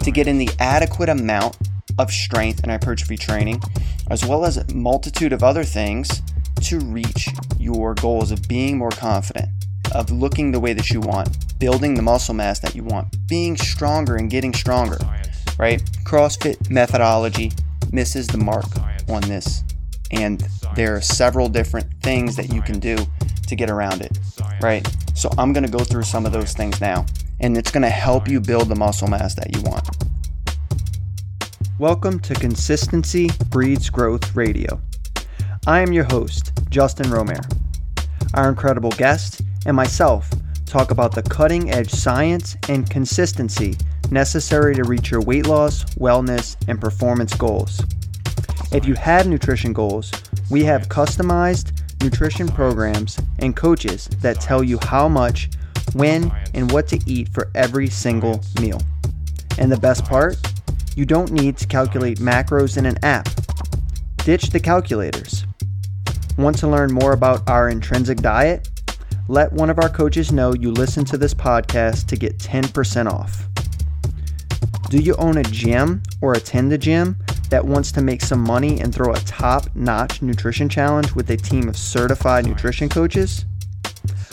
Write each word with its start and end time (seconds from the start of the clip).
to 0.00 0.10
get 0.10 0.26
in 0.26 0.38
the 0.38 0.50
adequate 0.58 1.08
amount 1.08 1.56
of 1.98 2.10
strength 2.10 2.62
and 2.62 2.70
hypertrophy 2.70 3.16
training, 3.16 3.60
as 4.10 4.24
well 4.24 4.44
as 4.44 4.56
a 4.56 4.74
multitude 4.74 5.32
of 5.32 5.42
other 5.42 5.64
things 5.64 6.22
to 6.62 6.78
reach 6.78 7.28
your 7.58 7.94
goals 7.94 8.30
of 8.30 8.46
being 8.48 8.78
more 8.78 8.90
confident, 8.90 9.48
of 9.94 10.10
looking 10.10 10.52
the 10.52 10.60
way 10.60 10.72
that 10.72 10.90
you 10.90 11.00
want, 11.00 11.28
building 11.58 11.94
the 11.94 12.02
muscle 12.02 12.34
mass 12.34 12.58
that 12.60 12.74
you 12.74 12.82
want, 12.82 13.14
being 13.28 13.56
stronger 13.56 14.16
and 14.16 14.30
getting 14.30 14.54
stronger, 14.54 14.98
right? 15.58 15.82
CrossFit 16.04 16.70
methodology 16.70 17.52
misses 17.92 18.26
the 18.26 18.38
mark 18.38 18.66
on 19.08 19.22
this. 19.22 19.64
And 20.10 20.40
there 20.74 20.94
are 20.96 21.00
several 21.00 21.48
different 21.48 21.86
things 22.02 22.36
that 22.36 22.52
you 22.52 22.62
can 22.62 22.78
do 22.78 22.96
to 23.46 23.56
get 23.56 23.70
around 23.70 24.02
it, 24.02 24.18
right? 24.60 24.86
So 25.14 25.30
I'm 25.38 25.52
going 25.52 25.64
to 25.64 25.70
go 25.70 25.84
through 25.84 26.04
some 26.04 26.26
of 26.26 26.32
those 26.32 26.52
things 26.52 26.80
now, 26.80 27.06
and 27.42 27.58
it's 27.58 27.72
going 27.72 27.82
to 27.82 27.90
help 27.90 28.28
you 28.28 28.40
build 28.40 28.68
the 28.68 28.76
muscle 28.76 29.08
mass 29.08 29.34
that 29.34 29.54
you 29.54 29.60
want. 29.62 29.88
Welcome 31.78 32.20
to 32.20 32.34
Consistency 32.34 33.30
Breeds 33.48 33.90
Growth 33.90 34.36
Radio. 34.36 34.80
I 35.66 35.80
am 35.80 35.92
your 35.92 36.04
host, 36.04 36.52
Justin 36.70 37.06
Romare. 37.06 37.44
Our 38.34 38.48
incredible 38.48 38.90
guest 38.90 39.42
and 39.66 39.76
myself 39.76 40.30
talk 40.66 40.92
about 40.92 41.14
the 41.14 41.22
cutting 41.24 41.72
edge 41.72 41.90
science 41.90 42.56
and 42.68 42.88
consistency 42.88 43.76
necessary 44.10 44.76
to 44.76 44.84
reach 44.84 45.10
your 45.10 45.22
weight 45.22 45.46
loss, 45.46 45.84
wellness, 45.96 46.56
and 46.68 46.80
performance 46.80 47.34
goals. 47.34 47.82
If 48.70 48.86
you 48.86 48.94
have 48.94 49.26
nutrition 49.26 49.72
goals, 49.72 50.12
we 50.48 50.62
have 50.64 50.88
customized 50.88 51.72
nutrition 52.02 52.46
programs 52.46 53.18
and 53.40 53.56
coaches 53.56 54.08
that 54.20 54.40
tell 54.40 54.62
you 54.62 54.78
how 54.82 55.08
much, 55.08 55.50
when, 55.94 56.32
and 56.54 56.70
what 56.70 56.88
to 56.88 57.00
eat 57.06 57.28
for 57.28 57.50
every 57.54 57.88
single 57.88 58.42
meal. 58.60 58.80
And 59.58 59.70
the 59.70 59.76
best 59.76 60.04
part? 60.04 60.36
You 60.96 61.04
don't 61.04 61.32
need 61.32 61.56
to 61.58 61.66
calculate 61.66 62.18
macros 62.18 62.76
in 62.76 62.86
an 62.86 63.02
app. 63.02 63.28
Ditch 64.24 64.50
the 64.50 64.60
calculators. 64.60 65.46
Want 66.38 66.58
to 66.58 66.68
learn 66.68 66.92
more 66.92 67.12
about 67.12 67.48
our 67.48 67.68
intrinsic 67.68 68.18
diet? 68.18 68.68
Let 69.28 69.52
one 69.52 69.70
of 69.70 69.78
our 69.78 69.88
coaches 69.88 70.32
know 70.32 70.54
you 70.54 70.70
listen 70.70 71.04
to 71.06 71.18
this 71.18 71.34
podcast 71.34 72.06
to 72.08 72.16
get 72.16 72.38
10% 72.38 73.10
off. 73.10 73.46
Do 74.90 74.98
you 74.98 75.14
own 75.16 75.38
a 75.38 75.42
gym 75.44 76.02
or 76.20 76.34
attend 76.34 76.72
a 76.72 76.78
gym 76.78 77.16
that 77.48 77.64
wants 77.64 77.92
to 77.92 78.02
make 78.02 78.22
some 78.22 78.40
money 78.40 78.80
and 78.80 78.94
throw 78.94 79.12
a 79.12 79.20
top 79.20 79.74
notch 79.74 80.22
nutrition 80.22 80.68
challenge 80.68 81.14
with 81.14 81.30
a 81.30 81.36
team 81.36 81.68
of 81.68 81.76
certified 81.76 82.46
nutrition 82.46 82.88
coaches? 82.88 83.44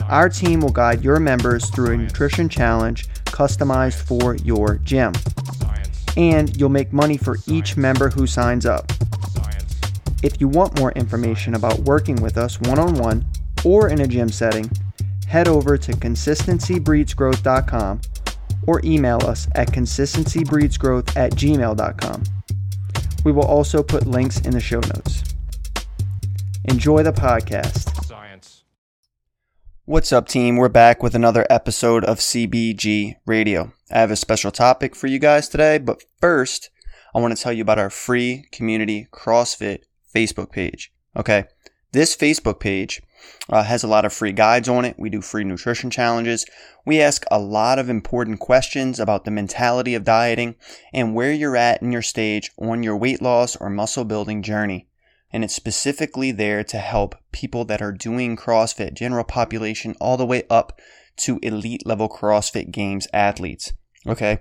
Our 0.08 0.30
team 0.30 0.62
will 0.62 0.72
guide 0.72 1.04
your 1.04 1.20
members 1.20 1.70
through 1.70 1.94
a 1.94 1.98
nutrition 1.98 2.50
challenge 2.50 3.08
customized 3.26 4.02
for 4.02 4.36
your 4.36 4.78
gym 4.80 5.14
and 6.18 6.58
you'll 6.58 6.70
make 6.70 6.92
money 6.92 7.18
for 7.18 7.38
each 7.48 7.78
member 7.78 8.10
who 8.10 8.26
signs 8.28 8.66
up. 8.66 8.92
If 10.22 10.42
you 10.42 10.50
want 10.50 10.78
more 10.78 10.92
information 10.92 11.56
about 11.56 11.80
working 11.80 12.18
with 12.18 12.38
us 12.38 12.60
one 12.62 12.78
on 12.78 12.94
one 12.96 13.26
or 13.64 13.88
in 13.88 14.02
a 14.02 14.08
gym 14.08 14.28
setting, 14.30 14.70
head 15.28 15.48
over 15.48 15.78
to 15.78 15.94
consistencybreedsgrowth.com 15.94 18.02
or 18.68 18.82
email 18.84 19.26
us 19.26 19.48
at 19.56 19.72
consistencybreedsgrowth 19.72 21.16
at 21.16 21.32
gmail.com. 21.32 22.24
We 23.24 23.32
will 23.32 23.46
also 23.46 23.82
put 23.82 24.06
links 24.06 24.42
in 24.42 24.52
the 24.52 24.60
show 24.60 24.82
notes. 24.82 25.24
Enjoy 26.66 27.04
the 27.04 27.14
podcast. 27.14 27.89
What's 29.90 30.14
up, 30.14 30.28
team? 30.28 30.58
We're 30.58 30.70
back 30.70 31.02
with 31.02 31.16
another 31.16 31.48
episode 31.50 32.06
of 32.06 32.20
CBG 32.20 33.16
Radio. 33.26 33.74
I 33.90 33.98
have 33.98 34.12
a 34.12 34.16
special 34.16 34.52
topic 34.52 34.96
for 34.96 35.08
you 35.08 35.18
guys 35.18 35.50
today, 35.50 35.80
but 35.80 36.04
first, 36.22 36.70
I 37.16 37.20
want 37.20 37.36
to 37.36 37.42
tell 37.42 37.52
you 37.52 37.64
about 37.64 37.80
our 37.80 37.90
free 37.90 38.46
community 38.52 39.08
CrossFit 39.12 39.80
Facebook 40.16 40.52
page. 40.52 40.94
Okay. 41.18 41.46
This 41.92 42.16
Facebook 42.16 42.60
page 42.60 43.02
uh, 43.50 43.64
has 43.64 43.82
a 43.82 43.88
lot 43.88 44.06
of 44.06 44.14
free 44.14 44.32
guides 44.32 44.70
on 44.70 44.86
it. 44.86 44.96
We 45.00 45.10
do 45.10 45.22
free 45.22 45.44
nutrition 45.44 45.90
challenges. 45.90 46.46
We 46.86 47.02
ask 47.02 47.26
a 47.32 47.40
lot 47.40 47.80
of 47.80 47.90
important 47.90 48.40
questions 48.40 49.00
about 49.00 49.26
the 49.26 49.32
mentality 49.32 49.96
of 49.96 50.04
dieting 50.04 50.54
and 50.94 51.16
where 51.16 51.34
you're 51.34 51.58
at 51.58 51.82
in 51.82 51.92
your 51.92 52.04
stage 52.04 52.52
on 52.60 52.84
your 52.84 52.96
weight 52.96 53.24
loss 53.24 53.56
or 53.56 53.72
muscle 53.72 54.06
building 54.06 54.44
journey. 54.44 54.88
And 55.32 55.44
it's 55.44 55.54
specifically 55.54 56.32
there 56.32 56.64
to 56.64 56.78
help 56.78 57.16
people 57.32 57.66
that 57.66 57.82
are 57.82 57.92
doing 57.92 58.36
CrossFit, 58.36 58.94
general 58.94 59.24
population, 59.24 59.96
all 60.00 60.18
the 60.18 60.26
way 60.26 60.44
up 60.50 60.80
to 61.18 61.40
elite 61.44 61.86
level 61.86 62.10
CrossFit 62.10 62.72
Games 62.72 63.08
athletes. 63.14 63.74
Okay. 64.08 64.40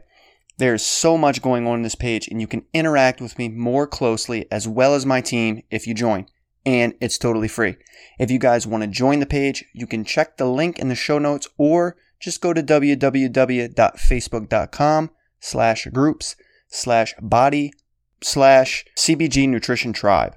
There's 0.57 0.85
so 0.85 1.19
much 1.19 1.43
going 1.43 1.67
on 1.67 1.77
in 1.77 1.83
this 1.83 1.95
page, 1.95 2.27
and 2.29 2.41
you 2.41 2.49
can 2.49 2.65
interact 2.73 3.21
with 3.21 3.39
me 3.39 3.49
more 3.49 3.87
closely 3.87 4.47
as 4.51 4.67
well 4.67 4.95
as 4.95 5.07
my 5.07 5.21
team 5.21 5.63
if 5.71 5.87
you 5.87 5.95
join. 5.95 6.27
And 6.67 6.95
it's 7.01 7.19
totally 7.19 7.47
free. 7.49 7.77
If 8.19 8.31
you 8.31 8.41
guys 8.41 8.67
want 8.67 8.83
to 8.83 8.89
join 8.89 9.21
the 9.21 9.27
page, 9.27 9.65
you 9.73 9.87
can 9.87 10.05
check 10.05 10.37
the 10.37 10.47
link 10.47 10.79
in 10.79 10.89
the 10.89 10.97
show 10.97 11.19
notes 11.19 11.49
or 11.57 11.97
just 12.19 12.41
go 12.41 12.53
to 12.53 12.63
www.facebook.com 12.63 15.11
slash 15.41 15.87
groups 15.87 16.37
slash 16.67 17.15
body 17.21 17.73
slash 18.21 18.85
CBG 18.97 19.49
Nutrition 19.49 19.93
Tribe. 19.93 20.35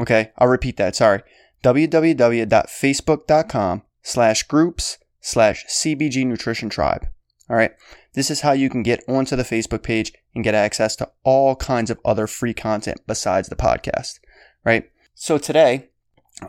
Okay, 0.00 0.32
I'll 0.38 0.48
repeat 0.48 0.76
that. 0.76 0.96
Sorry. 0.96 1.22
www.facebook.com 1.62 3.82
slash 4.02 4.42
groups 4.44 4.98
slash 5.20 5.66
CBG 5.66 6.26
Nutrition 6.26 6.68
Tribe. 6.68 7.06
All 7.48 7.56
right. 7.56 7.72
This 8.14 8.30
is 8.30 8.40
how 8.40 8.52
you 8.52 8.70
can 8.70 8.82
get 8.82 9.04
onto 9.08 9.36
the 9.36 9.42
Facebook 9.42 9.82
page 9.82 10.12
and 10.34 10.42
get 10.42 10.54
access 10.54 10.96
to 10.96 11.10
all 11.22 11.54
kinds 11.56 11.90
of 11.90 12.00
other 12.04 12.26
free 12.26 12.54
content 12.54 13.00
besides 13.06 13.48
the 13.48 13.56
podcast, 13.56 14.18
right? 14.64 14.90
So 15.14 15.38
today, 15.38 15.90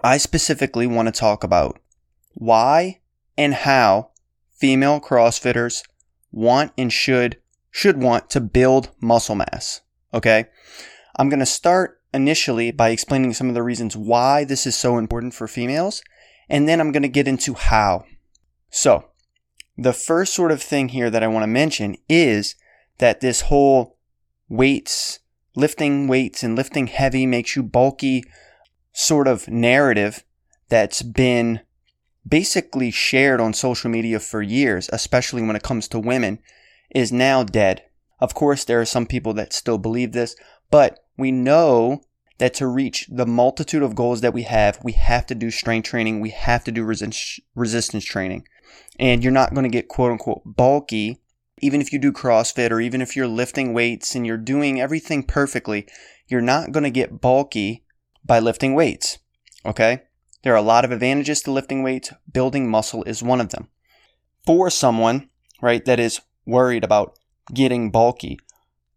I 0.04 0.18
specifically 0.18 0.88
want 0.88 1.08
to 1.08 1.12
talk 1.12 1.44
about 1.44 1.80
why 2.34 3.00
and 3.38 3.54
how 3.54 4.12
female 4.56 5.00
CrossFitters 5.00 5.84
want 6.32 6.72
and 6.78 6.92
should 6.92 7.38
should 7.72 8.02
want 8.02 8.30
to 8.32 8.42
build 8.42 8.90
muscle 9.00 9.36
mass. 9.36 9.82
Okay? 10.14 10.46
I'm 11.18 11.30
going 11.30 11.40
to 11.40 11.46
start 11.46 12.02
initially 12.18 12.72
by 12.72 12.90
explaining 12.90 13.34
some 13.34 13.48
of 13.48 13.56
the 13.56 13.64
reasons 13.64 13.96
why 13.96 14.44
this 14.44 14.68
is 14.68 14.76
so 14.76 14.98
important 14.98 15.34
for 15.34 15.48
females, 15.48 16.04
and 16.50 16.68
then 16.68 16.82
I'm 16.82 16.92
going 16.92 17.04
to 17.04 17.08
get 17.08 17.28
into 17.28 17.54
how. 17.54 18.04
So, 18.70 19.06
the 19.78 19.94
first 19.94 20.34
sort 20.34 20.52
of 20.52 20.62
thing 20.62 20.90
here 20.90 21.10
that 21.10 21.24
I 21.24 21.28
want 21.28 21.44
to 21.44 21.48
mention 21.48 21.96
is 22.10 22.56
that 22.98 23.22
this 23.22 23.42
whole 23.42 23.98
weights, 24.50 25.20
lifting 25.56 26.08
weights 26.08 26.44
and 26.44 26.56
lifting 26.56 26.88
heavy 26.88 27.26
makes 27.26 27.56
you 27.56 27.64
bulky 27.64 28.24
sort 28.92 29.28
of 29.28 29.48
narrative 29.48 30.24
that's 30.70 31.02
been 31.02 31.62
basically 32.28 32.92
shared 32.92 33.40
on 33.40 33.54
social 33.54 33.90
media 33.90 34.20
for 34.20 34.42
years, 34.42 34.90
especially 34.92 35.42
when 35.42 35.56
it 35.56 35.64
comes 35.64 35.88
to 35.88 36.00
women, 36.00 36.40
is 36.94 37.12
now 37.12 37.44
dead. 37.44 37.84
Of 38.20 38.34
course, 38.34 38.64
there 38.64 38.82
are 38.82 38.86
some 38.86 39.06
people 39.06 39.34
that 39.36 39.54
still 39.54 39.78
believe 39.78 40.12
this, 40.12 40.36
but 40.72 41.00
we 41.18 41.32
know 41.32 42.02
that 42.38 42.54
to 42.56 42.68
reach 42.68 43.08
the 43.10 43.26
multitude 43.26 43.84
of 43.84 43.96
goals 43.96 44.22
that 44.22 44.34
we 44.34 44.44
have, 44.44 44.80
we 44.84 44.92
have 44.94 45.26
to 45.28 45.36
do 45.36 45.50
strength 45.50 45.90
training, 45.90 46.20
we 46.20 46.30
have 46.30 46.64
to 46.66 46.72
do 46.72 46.84
resistance 46.84 48.06
training 48.06 48.48
and 49.00 49.24
you're 49.24 49.32
not 49.32 49.54
going 49.54 49.64
to 49.64 49.70
get 49.70 49.88
quote 49.88 50.12
unquote 50.12 50.42
bulky 50.46 51.20
even 51.60 51.82
if 51.82 51.92
you 51.92 52.00
do 52.00 52.12
CrossFit 52.12 52.72
or 52.72 52.80
even 52.80 53.02
if 53.02 53.16
you're 53.16 53.28
lifting 53.28 53.74
weights 53.74 54.16
and 54.16 54.26
you're 54.26 54.38
doing 54.38 54.80
everything 54.80 55.24
perfectly, 55.24 55.88
you're 56.28 56.42
not 56.42 56.72
going 56.72 56.84
to 56.84 56.92
get 56.92 57.20
bulky 57.20 57.84
by 58.24 58.40
lifting 58.40 58.76
weights. 58.76 59.18
Okay? 59.66 60.04
There 60.44 60.54
are 60.54 60.58
a 60.58 60.62
lot 60.62 60.86
of 60.86 60.92
advantages 60.92 61.42
to 61.42 61.52
lifting 61.52 61.82
weights. 61.82 62.14
Building 62.32 62.70
muscle 62.70 63.04
is 63.04 63.24
one 63.24 63.42
of 63.42 63.50
them. 63.50 63.70
For 64.46 64.70
someone, 64.70 65.30
right, 65.62 65.84
that 65.86 66.00
is 66.00 66.22
worried 66.46 66.84
about 66.84 67.18
getting 67.54 67.90
bulky, 67.90 68.38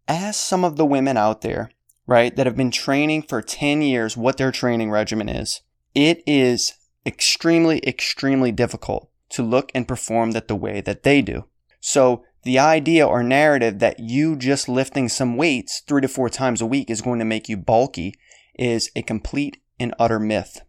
ask 0.07 0.39
some 0.39 0.63
of 0.63 0.77
the 0.77 0.85
women 0.85 1.17
out 1.17 1.41
there, 1.41 1.71
right, 2.11 2.35
that 2.35 2.45
have 2.45 2.57
been 2.57 2.71
training 2.71 3.21
for 3.23 3.41
10 3.41 3.81
years 3.81 4.17
what 4.17 4.35
their 4.35 4.51
training 4.51 4.91
regimen 4.91 5.29
is. 5.29 5.61
It 5.95 6.21
is 6.27 6.73
extremely, 7.05 7.79
extremely 7.87 8.51
difficult 8.51 9.09
to 9.29 9.41
look 9.41 9.71
and 9.73 9.87
perform 9.87 10.31
that 10.31 10.49
the 10.49 10.55
way 10.55 10.81
that 10.81 11.03
they 11.03 11.21
do. 11.21 11.45
So 11.79 12.25
the 12.43 12.59
idea 12.59 13.07
or 13.07 13.23
narrative 13.23 13.79
that 13.79 14.01
you 14.01 14.35
just 14.35 14.67
lifting 14.67 15.07
some 15.07 15.37
weights 15.37 15.79
three 15.87 16.01
to 16.01 16.09
four 16.09 16.29
times 16.29 16.59
a 16.59 16.65
week 16.65 16.89
is 16.89 16.99
going 17.01 17.19
to 17.19 17.25
make 17.25 17.47
you 17.47 17.55
bulky 17.55 18.15
is 18.59 18.91
a 18.93 19.03
complete 19.03 19.61
and 19.79 19.95
utter 19.97 20.19
myth. 20.19 20.61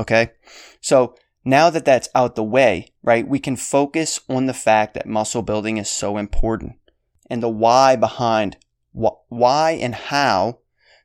Okay. 0.00 0.32
So 0.80 1.14
now 1.44 1.70
that 1.70 1.84
that's 1.84 2.08
out 2.12 2.34
the 2.34 2.42
way, 2.42 2.92
right, 3.04 3.26
we 3.26 3.38
can 3.38 3.54
focus 3.54 4.18
on 4.28 4.46
the 4.46 4.52
fact 4.52 4.94
that 4.94 5.06
muscle 5.06 5.42
building 5.42 5.76
is 5.76 5.88
so 5.88 6.16
important 6.16 6.72
and 7.30 7.40
the 7.40 7.48
why 7.48 7.94
behind 7.94 8.56
wh- 8.92 9.22
why 9.28 9.70
and 9.70 9.94
how 9.94 10.58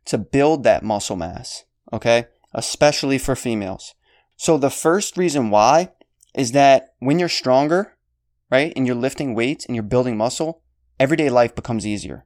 to 0.06 0.18
build 0.18 0.64
that 0.64 0.84
muscle 0.84 1.16
mass. 1.16 1.64
Okay. 1.92 2.26
Especially 2.54 3.18
for 3.18 3.36
females. 3.36 3.96
So 4.36 4.58
the 4.58 4.70
first 4.70 5.18
reason 5.18 5.50
why 5.50 5.92
is 6.36 6.52
that 6.52 6.94
when 7.00 7.20
you're 7.20 7.30
stronger, 7.30 7.96
right, 8.50 8.74
and 8.76 8.86
you're 8.86 8.96
lifting 8.96 9.36
weights 9.36 9.66
and 9.66 9.76
you're 9.76 9.84
building 9.84 10.18
muscle, 10.18 10.62
everyday 11.00 11.30
life 11.30 11.56
becomes 11.56 11.86
easier. 11.86 12.26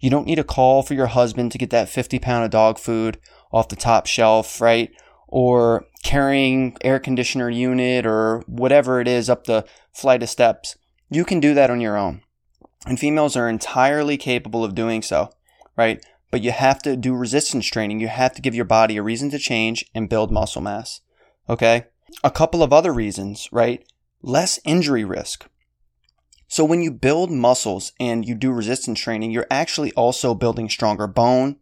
You 0.00 0.10
don't 0.10 0.26
need 0.26 0.38
a 0.38 0.44
call 0.44 0.82
for 0.82 0.94
your 0.94 1.06
husband 1.06 1.52
to 1.52 1.58
get 1.58 1.70
that 1.70 1.88
50 1.88 2.18
pound 2.18 2.44
of 2.44 2.50
dog 2.50 2.78
food 2.78 3.18
off 3.52 3.68
the 3.68 3.76
top 3.76 4.06
shelf, 4.06 4.60
right? 4.60 4.90
Or 5.28 5.86
carrying 6.02 6.76
air 6.82 6.98
conditioner 6.98 7.48
unit 7.48 8.04
or 8.04 8.42
whatever 8.46 9.00
it 9.00 9.06
is 9.06 9.30
up 9.30 9.44
the 9.44 9.64
flight 9.92 10.22
of 10.22 10.28
steps. 10.28 10.76
You 11.08 11.24
can 11.24 11.40
do 11.40 11.54
that 11.54 11.70
on 11.70 11.80
your 11.80 11.96
own. 11.96 12.22
And 12.86 12.98
females 12.98 13.36
are 13.36 13.48
entirely 13.48 14.16
capable 14.16 14.64
of 14.64 14.74
doing 14.74 15.02
so, 15.02 15.30
right? 15.76 16.04
But 16.32 16.42
you 16.42 16.50
have 16.50 16.82
to 16.82 16.96
do 16.96 17.14
resistance 17.14 17.66
training. 17.66 18.00
You 18.00 18.08
have 18.08 18.32
to 18.32 18.42
give 18.42 18.54
your 18.54 18.64
body 18.64 18.96
a 18.96 19.02
reason 19.02 19.30
to 19.30 19.38
change 19.38 19.84
and 19.94 20.08
build 20.08 20.32
muscle 20.32 20.62
mass. 20.62 21.02
Okay? 21.48 21.84
A 22.24 22.30
couple 22.30 22.62
of 22.62 22.72
other 22.72 22.92
reasons, 22.92 23.50
right? 23.52 23.84
Less 24.22 24.58
injury 24.64 25.04
risk. 25.04 25.46
So 26.48 26.64
when 26.64 26.82
you 26.82 26.90
build 26.90 27.30
muscles 27.30 27.92
and 28.00 28.24
you 28.26 28.34
do 28.34 28.50
resistance 28.50 28.98
training, 28.98 29.30
you're 29.30 29.46
actually 29.50 29.92
also 29.92 30.34
building 30.34 30.70
stronger 30.70 31.06
bone. 31.06 31.56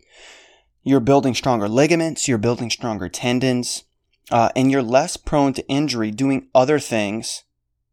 You're 0.84 1.00
building 1.00 1.34
stronger 1.34 1.69
ligaments. 1.69 2.28
You're 2.28 2.38
building 2.38 2.70
stronger 2.70 3.08
tendons. 3.08 3.84
Uh, 4.31 4.50
and 4.55 4.70
you're 4.70 4.82
less 4.82 5.17
prone 5.17 5.52
to 5.55 5.67
injury 5.67 6.12
doing 6.12 6.46
other 6.55 6.78
things 6.78 7.43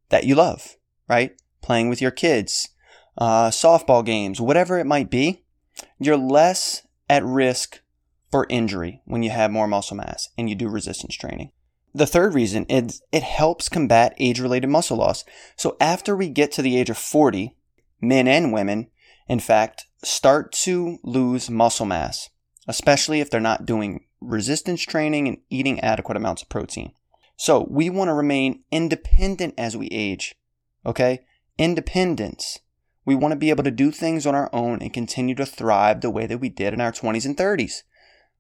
that 0.09 0.25
you 0.25 0.35
love, 0.35 0.75
right? 1.09 1.35
Playing 1.63 1.89
with 1.89 2.01
your 2.03 2.11
kids, 2.11 2.69
uh, 3.17 3.49
softball 3.49 4.05
games, 4.05 4.39
whatever 4.39 4.77
it 4.77 4.85
might 4.85 5.09
be, 5.09 5.43
you're 5.99 6.17
less 6.17 6.83
at 7.09 7.23
risk 7.23 7.81
for 8.31 8.45
injury 8.49 9.01
when 9.05 9.23
you 9.23 9.29
have 9.29 9.51
more 9.51 9.67
muscle 9.67 9.97
mass 9.97 10.29
and 10.37 10.49
you 10.49 10.55
do 10.55 10.67
resistance 10.67 11.15
training. 11.15 11.51
The 11.93 12.05
third 12.05 12.33
reason 12.33 12.65
is 12.65 13.01
it 13.11 13.23
helps 13.23 13.69
combat 13.69 14.13
age 14.19 14.39
related 14.39 14.67
muscle 14.67 14.97
loss. 14.97 15.23
So 15.55 15.77
after 15.79 16.15
we 16.15 16.29
get 16.29 16.51
to 16.53 16.61
the 16.61 16.77
age 16.77 16.89
of 16.89 16.97
40, 16.97 17.55
men 18.01 18.27
and 18.27 18.53
women, 18.53 18.87
in 19.27 19.39
fact, 19.39 19.85
start 20.03 20.51
to 20.51 20.99
lose 21.03 21.49
muscle 21.49 21.85
mass, 21.85 22.29
especially 22.67 23.19
if 23.19 23.29
they're 23.29 23.39
not 23.39 23.65
doing 23.65 24.05
resistance 24.21 24.83
training 24.83 25.27
and 25.27 25.37
eating 25.49 25.79
adequate 25.79 26.17
amounts 26.17 26.41
of 26.41 26.49
protein. 26.49 26.91
So 27.35 27.67
we 27.69 27.89
want 27.89 28.09
to 28.09 28.13
remain 28.13 28.63
independent 28.71 29.53
as 29.57 29.77
we 29.77 29.87
age. 29.87 30.35
Okay? 30.85 31.21
Independence. 31.57 32.59
We 33.07 33.15
want 33.15 33.31
to 33.31 33.37
be 33.37 33.49
able 33.51 33.63
to 33.63 33.71
do 33.71 33.89
things 33.89 34.27
on 34.27 34.35
our 34.35 34.49
own 34.51 34.81
and 34.81 34.91
continue 34.91 35.33
to 35.35 35.45
thrive 35.45 36.01
the 36.01 36.09
way 36.09 36.25
that 36.25 36.39
we 36.39 36.49
did 36.49 36.73
in 36.73 36.81
our 36.81 36.91
20s 36.91 37.25
and 37.25 37.37
30s. 37.37 37.83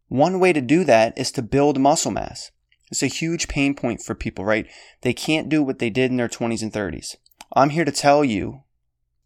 One 0.09 0.41
way 0.41 0.51
to 0.51 0.59
do 0.59 0.83
that 0.83 1.17
is 1.17 1.31
to 1.31 1.41
build 1.41 1.79
muscle 1.79 2.11
mass. 2.11 2.51
It's 2.91 3.01
a 3.01 3.07
huge 3.07 3.47
pain 3.47 3.75
point 3.75 4.01
for 4.01 4.13
people, 4.13 4.43
right? 4.43 4.67
They 5.03 5.13
can't 5.13 5.47
do 5.47 5.63
what 5.63 5.79
they 5.79 5.89
did 5.89 6.11
in 6.11 6.17
their 6.17 6.27
20s 6.27 6.61
and 6.61 6.73
30s. 6.73 7.15
I'm 7.55 7.69
here 7.69 7.85
to 7.85 7.93
tell 7.93 8.25
you, 8.25 8.63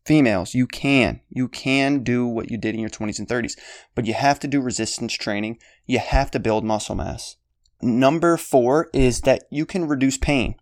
females, 0.05 0.53
you 0.53 0.67
can. 0.67 1.21
You 1.31 1.47
can 1.47 2.03
do 2.03 2.27
what 2.27 2.51
you 2.51 2.59
did 2.59 2.75
in 2.75 2.79
your 2.79 2.91
20s 2.91 3.17
and 3.17 3.27
30s, 3.27 3.57
but 3.95 4.05
you 4.05 4.13
have 4.13 4.39
to 4.41 4.47
do 4.47 4.61
resistance 4.61 5.13
training. 5.13 5.57
You 5.87 5.97
have 5.97 6.29
to 6.31 6.39
build 6.39 6.63
muscle 6.63 6.93
mass. 6.93 7.37
Number 7.81 8.37
four 8.37 8.91
is 8.93 9.21
that 9.21 9.45
you 9.49 9.65
can 9.65 9.87
reduce 9.87 10.19
pain, 10.19 10.53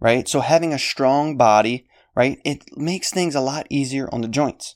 right? 0.00 0.26
So 0.26 0.40
having 0.40 0.72
a 0.72 0.78
strong 0.78 1.36
body 1.36 1.86
right? 2.18 2.40
It 2.44 2.76
makes 2.76 3.12
things 3.12 3.36
a 3.36 3.40
lot 3.40 3.68
easier 3.70 4.08
on 4.12 4.22
the 4.22 4.28
joints. 4.28 4.74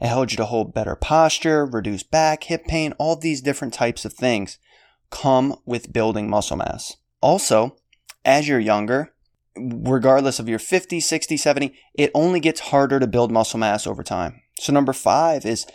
It 0.00 0.06
helps 0.06 0.32
you 0.32 0.36
to 0.36 0.44
hold 0.44 0.72
better 0.72 0.94
posture, 0.94 1.66
reduce 1.66 2.04
back, 2.04 2.44
hip 2.44 2.64
pain, 2.66 2.94
all 2.96 3.16
these 3.16 3.40
different 3.40 3.74
types 3.74 4.04
of 4.04 4.12
things 4.12 4.58
come 5.10 5.56
with 5.66 5.92
building 5.92 6.30
muscle 6.30 6.56
mass. 6.56 6.96
Also, 7.20 7.74
as 8.24 8.46
you're 8.46 8.60
younger, 8.60 9.12
regardless 9.56 10.38
of 10.38 10.48
your 10.48 10.60
50, 10.60 11.00
60, 11.00 11.36
70, 11.36 11.74
it 11.94 12.12
only 12.14 12.38
gets 12.38 12.60
harder 12.60 13.00
to 13.00 13.08
build 13.08 13.32
muscle 13.32 13.58
mass 13.58 13.84
over 13.84 14.04
time. 14.04 14.40
So 14.60 14.72
number 14.72 14.92
five 14.92 15.44
is, 15.44 15.66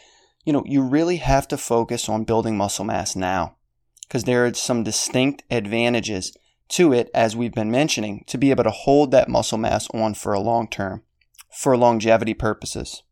you 0.45 0.53
know, 0.53 0.63
you 0.65 0.81
really 0.81 1.17
have 1.17 1.45
to 1.49 1.57
focus 1.57 2.07
on 2.07 2.23
building 2.23 2.55
muscle 2.55 2.85
mass 2.85 3.17
now 3.17 3.57
because 4.03 4.23
there 4.23 4.45
are 4.45 4.53
some 4.53 4.83
distinct 4.83 5.43
advantages 5.51 6.37
to 6.71 6.93
it, 6.93 7.09
as 7.13 7.35
we've 7.35 7.53
been 7.53 7.71
mentioning, 7.71 8.23
to 8.27 8.37
be 8.37 8.49
able 8.49 8.63
to 8.63 8.71
hold 8.71 9.11
that 9.11 9.29
muscle 9.29 9.57
mass 9.57 9.87
on 9.93 10.13
for 10.13 10.33
a 10.33 10.39
long 10.39 10.67
term, 10.67 11.03
for 11.51 11.77
longevity 11.77 12.33
purposes, 12.33 13.03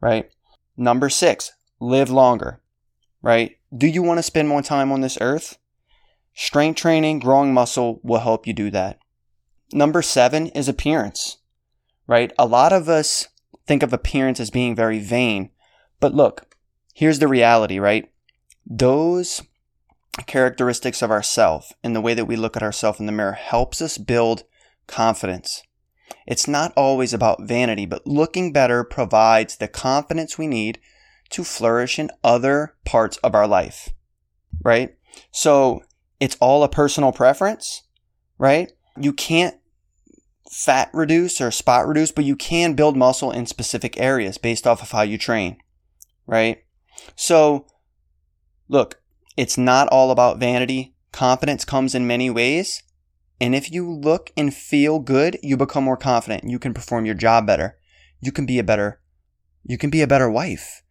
right? 0.00 0.30
Number 0.76 1.08
six, 1.08 1.52
live 1.80 2.10
longer, 2.10 2.60
right? 3.22 3.56
Do 3.76 3.86
you 3.86 4.02
want 4.02 4.18
to 4.18 4.22
spend 4.22 4.48
more 4.48 4.62
time 4.62 4.92
on 4.92 5.00
this 5.00 5.18
earth? 5.20 5.58
Strength 6.34 6.76
training, 6.76 7.18
growing 7.20 7.54
muscle 7.54 8.00
will 8.02 8.20
help 8.20 8.46
you 8.46 8.52
do 8.52 8.70
that. 8.70 8.98
Number 9.72 10.02
seven 10.02 10.48
is 10.48 10.68
appearance, 10.68 11.38
right? 12.06 12.32
A 12.38 12.46
lot 12.46 12.72
of 12.72 12.88
us 12.88 13.28
think 13.66 13.82
of 13.82 13.92
appearance 13.92 14.38
as 14.38 14.50
being 14.50 14.76
very 14.76 14.98
vain, 14.98 15.50
but 15.98 16.14
look, 16.14 16.54
here's 16.94 17.18
the 17.18 17.28
reality, 17.28 17.78
right? 17.78 18.10
Those 18.66 19.42
characteristics 20.26 21.02
of 21.02 21.10
ourself 21.10 21.72
and 21.82 21.94
the 21.94 22.00
way 22.00 22.14
that 22.14 22.24
we 22.24 22.36
look 22.36 22.56
at 22.56 22.62
ourselves 22.62 23.00
in 23.00 23.06
the 23.06 23.12
mirror 23.12 23.32
helps 23.32 23.82
us 23.82 23.98
build 23.98 24.44
confidence. 24.86 25.62
It's 26.26 26.48
not 26.48 26.72
always 26.76 27.12
about 27.12 27.42
vanity, 27.42 27.86
but 27.86 28.06
looking 28.06 28.52
better 28.52 28.84
provides 28.84 29.56
the 29.56 29.68
confidence 29.68 30.38
we 30.38 30.46
need 30.46 30.78
to 31.30 31.44
flourish 31.44 31.98
in 31.98 32.10
other 32.22 32.76
parts 32.84 33.16
of 33.18 33.34
our 33.34 33.46
life, 33.46 33.90
right? 34.64 34.96
So 35.30 35.82
it's 36.20 36.36
all 36.40 36.62
a 36.62 36.68
personal 36.68 37.12
preference, 37.12 37.82
right? 38.38 38.72
You 38.98 39.12
can't 39.12 39.56
fat 40.50 40.90
reduce 40.92 41.40
or 41.40 41.50
spot 41.50 41.86
reduce, 41.86 42.12
but 42.12 42.24
you 42.24 42.36
can 42.36 42.74
build 42.74 42.96
muscle 42.96 43.32
in 43.32 43.46
specific 43.46 43.98
areas 43.98 44.38
based 44.38 44.66
off 44.66 44.82
of 44.82 44.92
how 44.92 45.02
you 45.02 45.18
train, 45.18 45.58
right? 46.26 46.64
So 47.16 47.66
look, 48.68 49.00
it's 49.36 49.58
not 49.58 49.88
all 49.88 50.10
about 50.10 50.38
vanity. 50.38 50.94
Confidence 51.12 51.64
comes 51.64 51.94
in 51.94 52.06
many 52.06 52.30
ways. 52.30 52.82
And 53.40 53.54
if 53.54 53.70
you 53.70 53.90
look 53.90 54.32
and 54.36 54.54
feel 54.54 54.98
good, 54.98 55.38
you 55.42 55.56
become 55.56 55.84
more 55.84 55.96
confident. 55.96 56.44
You 56.44 56.58
can 56.58 56.72
perform 56.72 57.04
your 57.04 57.14
job 57.14 57.46
better. 57.46 57.78
You 58.20 58.32
can 58.32 58.46
be 58.46 58.58
a 58.58 58.64
better, 58.64 59.00
you 59.62 59.76
can 59.76 59.90
be 59.90 60.00
a 60.00 60.06
better 60.06 60.30
wife. 60.30 60.82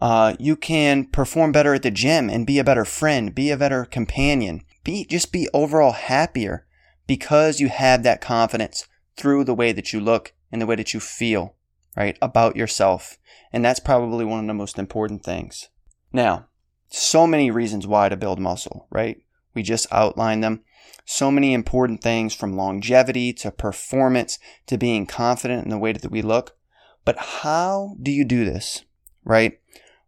Uh, 0.00 0.34
you 0.40 0.56
can 0.56 1.04
perform 1.04 1.52
better 1.52 1.74
at 1.74 1.82
the 1.82 1.90
gym 1.90 2.28
and 2.28 2.46
be 2.46 2.58
a 2.58 2.64
better 2.64 2.84
friend, 2.84 3.34
be 3.34 3.50
a 3.50 3.56
better 3.56 3.84
companion, 3.84 4.62
be, 4.82 5.04
just 5.04 5.32
be 5.32 5.48
overall 5.54 5.92
happier 5.92 6.66
because 7.06 7.60
you 7.60 7.68
have 7.68 8.02
that 8.02 8.20
confidence 8.20 8.88
through 9.16 9.44
the 9.44 9.54
way 9.54 9.70
that 9.70 9.92
you 9.92 10.00
look 10.00 10.32
and 10.50 10.60
the 10.60 10.66
way 10.66 10.74
that 10.74 10.92
you 10.92 10.98
feel, 10.98 11.54
right, 11.96 12.18
about 12.20 12.56
yourself. 12.56 13.18
And 13.52 13.64
that's 13.64 13.80
probably 13.80 14.24
one 14.24 14.40
of 14.40 14.46
the 14.46 14.54
most 14.54 14.78
important 14.78 15.22
things. 15.22 15.68
Now, 16.12 16.48
so 16.92 17.26
many 17.26 17.50
reasons 17.50 17.86
why 17.86 18.10
to 18.10 18.16
build 18.16 18.38
muscle, 18.38 18.86
right? 18.90 19.22
We 19.54 19.62
just 19.62 19.90
outlined 19.90 20.44
them. 20.44 20.62
So 21.06 21.30
many 21.30 21.54
important 21.54 22.02
things 22.02 22.34
from 22.34 22.56
longevity 22.56 23.32
to 23.34 23.50
performance 23.50 24.38
to 24.66 24.76
being 24.76 25.06
confident 25.06 25.64
in 25.64 25.70
the 25.70 25.78
way 25.78 25.92
that 25.92 26.10
we 26.10 26.20
look. 26.20 26.56
But 27.04 27.16
how 27.18 27.96
do 28.00 28.10
you 28.10 28.24
do 28.24 28.44
this, 28.44 28.84
right? 29.24 29.58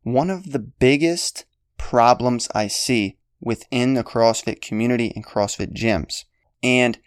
One 0.02 0.28
of 0.28 0.52
the 0.52 0.58
biggest 0.58 1.46
problems 1.78 2.48
I 2.54 2.68
see 2.68 3.16
within 3.40 3.94
the 3.94 4.04
CrossFit 4.04 4.60
community 4.60 5.10
and 5.16 5.24
CrossFit 5.24 5.74
gyms. 5.74 6.24
And 6.62 6.98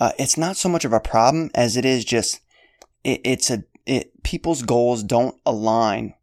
uh, 0.00 0.12
it's 0.18 0.36
not 0.36 0.56
so 0.56 0.68
much 0.68 0.84
of 0.84 0.92
a 0.92 1.00
problem 1.00 1.50
as 1.54 1.76
it 1.76 1.84
is 1.84 2.04
just 2.04 2.40
it, 3.04 3.20
it's 3.24 3.50
a 3.50 3.64
it, 3.86 4.22
people's 4.24 4.62
goals 4.62 5.02
don't 5.02 5.40
align 5.46 6.14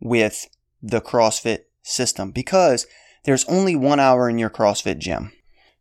with 0.00 0.48
the 0.82 1.00
CrossFit 1.00 1.60
system 1.88 2.30
because 2.30 2.86
there's 3.24 3.44
only 3.46 3.74
one 3.76 4.00
hour 4.00 4.28
in 4.28 4.38
your 4.38 4.50
CrossFit 4.50 4.98
gym. 4.98 5.32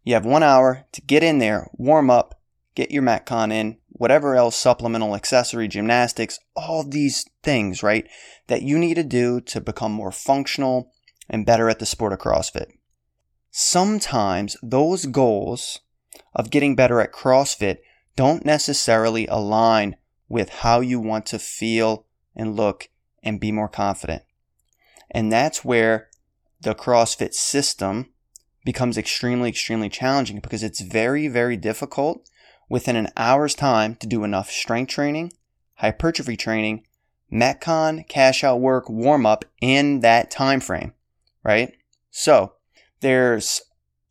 You 0.04 0.14
have 0.14 0.26
one 0.26 0.44
hour 0.44 0.86
to 0.94 1.02
get 1.02 1.24
in 1.24 1.40
there, 1.40 1.70
warm 1.74 2.10
up, 2.10 2.40
get 2.76 2.92
your 2.92 3.04
Metcon 3.04 3.52
in, 3.52 3.78
whatever 3.90 4.36
else, 4.36 4.56
supplemental 4.56 5.16
accessory, 5.16 5.68
gymnastics, 5.68 6.40
all 6.56 6.84
these 6.84 7.26
things, 7.44 7.84
right, 7.84 8.08
that 8.48 8.62
you 8.62 8.78
need 8.78 8.94
to 8.94 9.04
do 9.04 9.42
to 9.42 9.60
become 9.60 9.92
more 9.92 10.12
functional 10.12 10.92
and 11.30 11.46
better 11.46 11.70
at 11.70 11.80
the 11.80 11.86
sport 11.86 12.14
of 12.14 12.20
CrossFit. 12.20 12.68
Sometimes 13.52 14.56
those 14.62 15.06
goals 15.06 15.80
of 16.34 16.52
getting 16.52 16.76
better 16.76 17.02
at 17.02 17.12
CrossFit 17.12 17.78
don't 18.16 18.46
necessarily 18.46 19.28
align 19.28 19.96
with 20.30 20.50
how 20.50 20.80
you 20.80 21.00
want 21.00 21.26
to 21.26 21.40
feel 21.40 22.06
and 22.36 22.56
look 22.56 22.90
and 23.24 23.40
be 23.40 23.52
more 23.52 23.68
confident. 23.68 24.24
And 25.12 25.32
that's 25.32 25.64
where 25.64 26.10
the 26.62 26.76
CrossFit 26.76 27.34
system 27.34 28.10
becomes 28.66 28.98
extremely, 28.98 29.50
extremely 29.50 29.90
challenging 29.90 30.40
because 30.40 30.64
it's 30.64 30.82
very, 30.82 31.28
very 31.28 31.56
difficult 31.56 32.30
within 32.70 32.96
an 32.96 33.08
hour's 33.16 33.56
time 33.56 33.96
to 33.96 34.08
do 34.08 34.24
enough 34.24 34.52
strength 34.52 34.90
training, 34.90 35.32
hypertrophy 35.76 36.36
training, 36.36 36.84
Metcon, 37.32 38.08
cash 38.08 38.44
out 38.44 38.60
work, 38.60 38.90
warm 38.90 39.26
up 39.26 39.46
in 39.62 40.02
that 40.02 40.32
time 40.32 40.60
frame, 40.60 40.94
right? 41.44 41.74
So 42.12 42.54
there's 43.02 43.62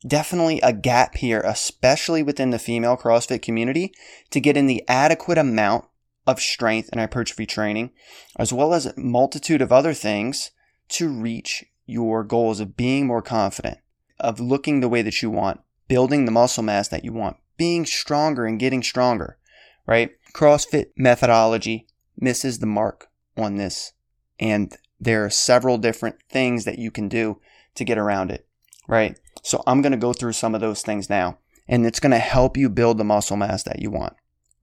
definitely 0.07 0.61
a 0.61 0.73
gap 0.73 1.17
here, 1.17 1.43
especially 1.45 2.23
within 2.23 2.51
the 2.51 2.59
female 2.59 2.97
CrossFit 2.97 3.43
community, 3.43 3.93
to 4.31 4.41
get 4.41 4.57
in 4.57 4.67
the 4.67 4.85
adequate 4.89 5.39
amount 5.39 5.87
of 6.27 6.41
strength 6.41 6.89
and 6.93 7.01
hypertrophy 7.01 7.47
training, 7.47 7.91
as 8.39 8.53
well 8.53 8.75
as 8.75 8.87
a 8.87 8.99
multitude 8.99 9.63
of 9.63 9.73
other 9.73 9.95
things 9.95 10.51
to 10.89 11.09
reach 11.09 11.65
your 11.87 12.25
goals 12.25 12.61
of 12.61 12.77
being 12.77 13.07
more 13.07 13.23
confident, 13.23 13.79
of 14.19 14.41
looking 14.41 14.81
the 14.81 14.89
way 14.89 15.03
that 15.03 15.23
you 15.23 15.31
want, 15.31 15.61
building 15.89 16.25
the 16.25 16.33
muscle 16.33 16.63
mass 16.63 16.89
that 16.89 17.05
you 17.05 17.13
want, 17.13 17.37
being 17.57 17.87
stronger 17.87 18.45
and 18.45 18.59
getting 18.59 18.83
stronger, 18.83 19.39
right? 19.87 20.11
CrossFit 20.35 20.87
methodology 20.97 21.87
misses 22.19 22.59
the 22.59 22.67
mark 22.67 23.09
on 23.37 23.57
this. 23.57 23.93
And 24.39 24.77
there 25.01 25.25
are 25.25 25.31
several 25.31 25.79
different 25.79 26.17
things 26.29 26.65
that 26.65 26.79
you 26.79 26.91
can 26.91 27.09
do 27.09 27.41
to 27.75 27.85
get 27.85 27.99
around 27.99 28.31
it, 28.31 28.47
right? 28.89 29.19
So 29.43 29.63
I'm 29.67 29.83
going 29.83 29.93
to 29.93 29.99
go 29.99 30.13
through 30.13 30.33
some 30.33 30.55
of 30.55 30.61
those 30.61 30.83
things 30.83 31.09
now, 31.09 31.39
and 31.69 31.87
it's 31.87 32.01
going 32.01 32.13
to 32.13 32.19
help 32.19 32.57
you 32.57 32.69
build 32.69 32.99
the 32.99 33.05
muscle 33.05 33.37
mass 33.37 33.63
that 33.65 33.81
you 33.81 33.91
want, 33.91 34.15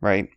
right? 0.01 0.29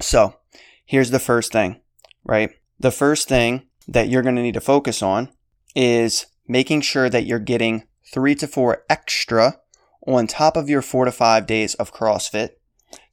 So 0.00 0.36
here's 0.84 1.10
the 1.10 1.18
first 1.18 1.52
thing, 1.52 1.80
right? 2.24 2.50
The 2.78 2.90
first 2.90 3.28
thing 3.28 3.66
that 3.88 4.08
you're 4.08 4.22
going 4.22 4.36
to 4.36 4.42
need 4.42 4.54
to 4.54 4.60
focus 4.60 5.02
on 5.02 5.30
is 5.74 6.26
making 6.46 6.80
sure 6.80 7.08
that 7.08 7.26
you're 7.26 7.38
getting 7.38 7.84
three 8.12 8.34
to 8.34 8.46
four 8.46 8.84
extra 8.88 9.58
on 10.06 10.26
top 10.26 10.56
of 10.56 10.68
your 10.68 10.82
four 10.82 11.04
to 11.04 11.12
five 11.12 11.46
days 11.46 11.74
of 11.74 11.92
CrossFit, 11.92 12.50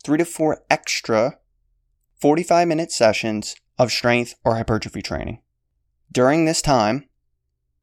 three 0.04 0.18
to 0.18 0.26
four 0.26 0.64
extra 0.70 1.38
45 2.20 2.68
minute 2.68 2.92
sessions 2.92 3.56
of 3.80 3.92
strength 3.92 4.36
or 4.46 4.56
hypertrophy 4.56 5.02
training. 5.02 5.40
During 6.12 6.46
this 6.46 6.62
time, 6.62 7.08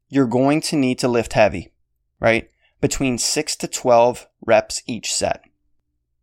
you're 0.09 0.27
going 0.27 0.61
to 0.63 0.77
need 0.77 0.99
to 1.01 1.09
lift 1.09 1.33
heavy, 1.33 1.73
right? 2.21 2.49
Between 2.81 3.19
6 3.19 3.57
to 3.57 3.67
12 3.67 4.29
reps 4.47 4.83
each 4.87 5.13
set. 5.13 5.43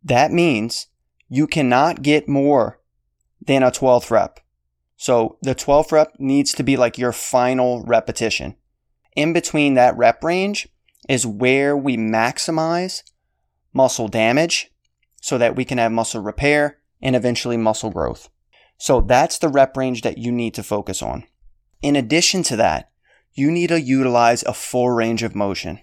That 0.02 0.32
means 0.32 0.86
you 1.28 1.46
cannot 1.46 2.02
get 2.02 2.28
more 2.28 2.80
than 3.44 3.62
a 3.62 3.70
12th 3.70 4.10
rep. 4.10 4.40
So 4.96 5.38
the 5.42 5.54
12th 5.54 5.92
rep 5.92 6.12
needs 6.18 6.52
to 6.54 6.62
be 6.62 6.76
like 6.76 6.98
your 6.98 7.12
final 7.12 7.82
repetition. 7.84 8.56
In 9.14 9.32
between 9.32 9.74
that 9.74 9.96
rep 9.96 10.22
range 10.24 10.68
is 11.08 11.26
where 11.26 11.76
we 11.76 11.96
maximize 11.96 13.02
muscle 13.72 14.08
damage 14.08 14.70
so 15.20 15.38
that 15.38 15.56
we 15.56 15.64
can 15.64 15.78
have 15.78 15.92
muscle 15.92 16.22
repair 16.22 16.78
and 17.02 17.14
eventually 17.14 17.56
muscle 17.56 17.90
growth. 17.90 18.28
So 18.78 19.00
that's 19.00 19.38
the 19.38 19.48
rep 19.48 19.76
range 19.76 20.02
that 20.02 20.18
you 20.18 20.32
need 20.32 20.54
to 20.54 20.62
focus 20.62 21.02
on. 21.02 21.24
In 21.82 21.96
addition 21.96 22.42
to 22.44 22.56
that, 22.56 22.90
you 23.32 23.50
need 23.50 23.68
to 23.68 23.80
utilize 23.80 24.42
a 24.42 24.54
full 24.54 24.90
range 24.90 25.22
of 25.22 25.34
motion. 25.34 25.80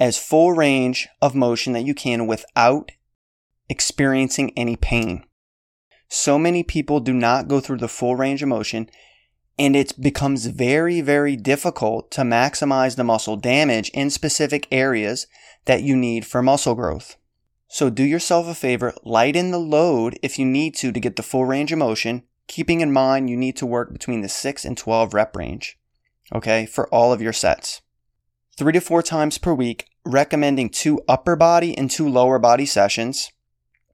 As 0.00 0.18
full 0.18 0.52
range 0.52 1.08
of 1.20 1.34
motion 1.34 1.74
that 1.74 1.84
you 1.84 1.94
can 1.94 2.26
without 2.26 2.92
experiencing 3.68 4.52
any 4.56 4.76
pain. 4.76 5.24
So 6.14 6.38
many 6.38 6.62
people 6.62 7.00
do 7.00 7.14
not 7.14 7.48
go 7.48 7.58
through 7.58 7.78
the 7.78 7.88
full 7.88 8.16
range 8.16 8.42
of 8.42 8.48
motion 8.50 8.90
and 9.58 9.74
it 9.74 9.98
becomes 9.98 10.44
very, 10.44 11.00
very 11.00 11.36
difficult 11.36 12.10
to 12.10 12.20
maximize 12.20 12.96
the 12.96 13.02
muscle 13.02 13.38
damage 13.38 13.88
in 13.94 14.10
specific 14.10 14.68
areas 14.70 15.26
that 15.64 15.82
you 15.82 15.96
need 15.96 16.26
for 16.26 16.42
muscle 16.42 16.74
growth. 16.74 17.16
So 17.66 17.88
do 17.88 18.04
yourself 18.04 18.46
a 18.46 18.54
favor, 18.54 18.92
lighten 19.02 19.52
the 19.52 19.58
load 19.58 20.18
if 20.22 20.38
you 20.38 20.44
need 20.44 20.74
to 20.76 20.92
to 20.92 21.00
get 21.00 21.16
the 21.16 21.22
full 21.22 21.46
range 21.46 21.72
of 21.72 21.78
motion, 21.78 22.24
keeping 22.46 22.82
in 22.82 22.92
mind 22.92 23.30
you 23.30 23.36
need 23.38 23.56
to 23.56 23.64
work 23.64 23.90
between 23.90 24.20
the 24.20 24.28
6 24.28 24.66
and 24.66 24.76
12 24.76 25.14
rep 25.14 25.34
range, 25.34 25.78
okay, 26.34 26.66
for 26.66 26.88
all 26.88 27.14
of 27.14 27.22
your 27.22 27.32
sets. 27.32 27.80
Three 28.58 28.74
to 28.74 28.82
four 28.82 29.02
times 29.02 29.38
per 29.38 29.54
week, 29.54 29.86
recommending 30.04 30.68
two 30.68 31.00
upper 31.08 31.36
body 31.36 31.76
and 31.78 31.90
two 31.90 32.06
lower 32.06 32.38
body 32.38 32.66
sessions 32.66 33.32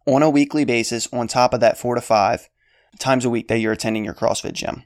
on 0.09 0.23
a 0.23 0.31
weekly 0.31 0.65
basis 0.65 1.07
on 1.13 1.29
top 1.29 1.53
of 1.53 1.61
that 1.61 1.79
four 1.79 1.95
to 1.95 2.01
five 2.01 2.49
times 2.99 3.27
a 3.27 3.31
week 3.31 3.49
that 3.49 3.59
you're 3.59 3.73
attending 3.73 4.05
your 4.05 4.15
CrossFit 4.15 4.55
gym. 4.55 4.85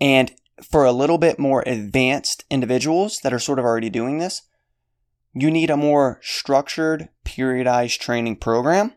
And 0.00 0.30
for 0.62 0.84
a 0.84 0.92
little 0.92 1.16
bit 1.16 1.38
more 1.38 1.64
advanced 1.66 2.44
individuals 2.50 3.20
that 3.20 3.32
are 3.32 3.38
sort 3.38 3.58
of 3.58 3.64
already 3.64 3.88
doing 3.88 4.18
this, 4.18 4.42
you 5.32 5.50
need 5.50 5.70
a 5.70 5.76
more 5.78 6.20
structured, 6.22 7.08
periodized 7.24 8.00
training 8.00 8.36
program. 8.36 8.92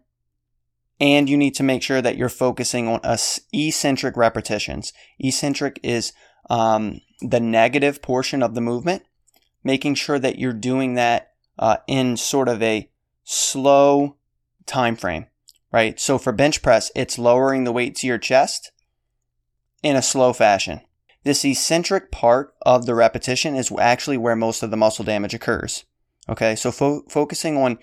And 0.99 1.29
you 1.29 1.37
need 1.37 1.55
to 1.55 1.63
make 1.63 1.81
sure 1.81 2.01
that 2.01 2.17
you're 2.17 2.29
focusing 2.29 2.87
on 2.87 2.99
eccentric 3.53 4.17
repetitions. 4.17 4.91
Eccentric 5.17 5.79
is 5.81 6.11
um, 6.49 6.99
the 7.21 7.39
negative 7.39 8.01
portion 8.01 8.43
of 8.43 8.53
the 8.53 8.61
movement, 8.61 9.03
making 9.63 9.95
sure 9.95 10.19
that 10.19 10.39
you're 10.39 10.53
doing 10.53 10.95
that 10.95 11.31
uh, 11.57 11.77
in 11.87 12.17
sort 12.17 12.49
of 12.49 12.61
a 12.61 12.89
slow 13.23 14.17
time 14.65 14.95
frame, 14.95 15.27
right? 15.73 15.99
So 15.99 16.17
for 16.17 16.31
bench 16.31 16.61
press, 16.61 16.91
it's 16.95 17.19
lowering 17.19 17.65
the 17.65 17.73
weight 17.73 17.95
to 17.95 18.07
your 18.07 18.19
chest 18.19 18.71
in 19.81 19.97
a 19.97 20.01
slow 20.01 20.31
fashion. 20.31 20.81
This 21.23 21.43
eccentric 21.43 22.11
part 22.11 22.53
of 22.65 22.85
the 22.85 22.95
repetition 22.95 23.55
is 23.55 23.73
actually 23.77 24.17
where 24.17 24.35
most 24.35 24.61
of 24.61 24.71
the 24.71 24.77
muscle 24.77 25.03
damage 25.03 25.33
occurs. 25.33 25.83
Okay, 26.29 26.55
so 26.55 26.71
fo- 26.71 27.03
focusing 27.09 27.57
on 27.57 27.79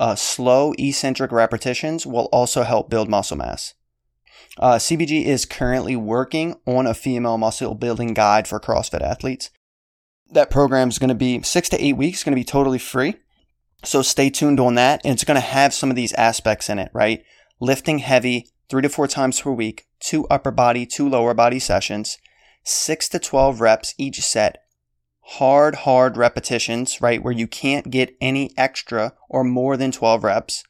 uh, 0.00 0.14
slow 0.14 0.72
eccentric 0.78 1.30
repetitions 1.30 2.06
will 2.06 2.28
also 2.32 2.62
help 2.62 2.90
build 2.90 3.08
muscle 3.08 3.36
mass. 3.36 3.74
Uh, 4.58 4.76
CBG 4.76 5.24
is 5.24 5.44
currently 5.44 5.96
working 5.96 6.56
on 6.66 6.86
a 6.86 6.94
female 6.94 7.38
muscle 7.38 7.74
building 7.74 8.14
guide 8.14 8.48
for 8.48 8.60
CrossFit 8.60 9.00
athletes. 9.00 9.50
That 10.30 10.50
program 10.50 10.88
is 10.88 10.98
going 10.98 11.08
to 11.08 11.14
be 11.14 11.42
six 11.42 11.68
to 11.70 11.84
eight 11.84 11.96
weeks, 11.96 12.24
going 12.24 12.32
to 12.32 12.40
be 12.40 12.44
totally 12.44 12.78
free. 12.78 13.16
So 13.84 14.02
stay 14.02 14.30
tuned 14.30 14.60
on 14.60 14.74
that. 14.74 15.00
And 15.04 15.12
it's 15.12 15.24
going 15.24 15.36
to 15.36 15.40
have 15.40 15.74
some 15.74 15.90
of 15.90 15.96
these 15.96 16.12
aspects 16.14 16.68
in 16.68 16.78
it, 16.78 16.90
right? 16.92 17.24
Lifting 17.60 17.98
heavy 17.98 18.48
three 18.68 18.82
to 18.82 18.88
four 18.88 19.06
times 19.06 19.40
per 19.40 19.50
week, 19.50 19.86
two 20.00 20.26
upper 20.28 20.50
body, 20.50 20.86
two 20.86 21.08
lower 21.08 21.34
body 21.34 21.58
sessions, 21.58 22.18
six 22.64 23.08
to 23.10 23.18
12 23.18 23.60
reps 23.60 23.94
each 23.98 24.20
set 24.20 24.64
hard, 25.24 25.74
hard 25.74 26.16
repetitions, 26.16 27.00
right? 27.00 27.22
Where 27.22 27.32
you 27.32 27.46
can't 27.46 27.90
get 27.90 28.16
any 28.20 28.52
extra 28.56 29.14
or 29.28 29.42
more 29.42 29.76
than 29.76 29.90
12 29.90 30.22
reps. 30.22 30.64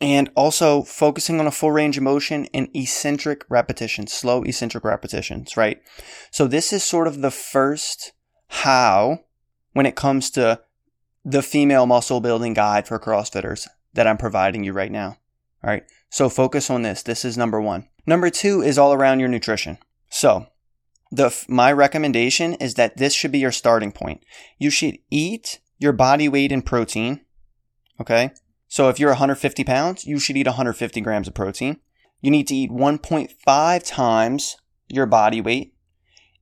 And 0.00 0.30
also 0.36 0.82
focusing 0.82 1.40
on 1.40 1.46
a 1.46 1.50
full 1.50 1.72
range 1.72 1.96
of 1.96 2.02
motion 2.02 2.46
and 2.52 2.68
eccentric 2.74 3.44
repetitions, 3.48 4.12
slow 4.12 4.42
eccentric 4.42 4.84
repetitions, 4.84 5.56
right? 5.56 5.80
So 6.30 6.46
this 6.46 6.72
is 6.72 6.84
sort 6.84 7.06
of 7.06 7.22
the 7.22 7.30
first 7.30 8.12
how 8.48 9.20
when 9.72 9.86
it 9.86 9.96
comes 9.96 10.30
to 10.32 10.60
the 11.26 11.42
female 11.42 11.86
muscle 11.86 12.20
building 12.20 12.54
guide 12.54 12.86
for 12.86 13.00
CrossFitters 13.00 13.66
that 13.94 14.06
I'm 14.06 14.16
providing 14.16 14.62
you 14.62 14.72
right 14.72 14.92
now. 14.92 15.18
All 15.64 15.70
right. 15.70 15.82
So 16.08 16.28
focus 16.28 16.70
on 16.70 16.82
this. 16.82 17.02
This 17.02 17.24
is 17.24 17.36
number 17.36 17.60
one. 17.60 17.88
Number 18.06 18.30
two 18.30 18.62
is 18.62 18.78
all 18.78 18.92
around 18.92 19.18
your 19.18 19.28
nutrition. 19.28 19.78
So 20.08 20.46
the 21.10 21.36
my 21.48 21.72
recommendation 21.72 22.54
is 22.54 22.74
that 22.74 22.96
this 22.96 23.12
should 23.12 23.32
be 23.32 23.40
your 23.40 23.50
starting 23.50 23.90
point. 23.90 24.22
You 24.58 24.70
should 24.70 24.98
eat 25.10 25.58
your 25.78 25.92
body 25.92 26.28
weight 26.28 26.52
in 26.52 26.62
protein. 26.62 27.22
Okay. 28.00 28.30
So 28.68 28.88
if 28.88 29.00
you're 29.00 29.10
150 29.10 29.64
pounds, 29.64 30.06
you 30.06 30.20
should 30.20 30.36
eat 30.36 30.46
150 30.46 31.00
grams 31.00 31.26
of 31.26 31.34
protein. 31.34 31.78
You 32.20 32.30
need 32.30 32.46
to 32.48 32.54
eat 32.54 32.70
1.5 32.70 33.82
times 33.84 34.56
your 34.88 35.06
body 35.06 35.40
weight 35.40 35.74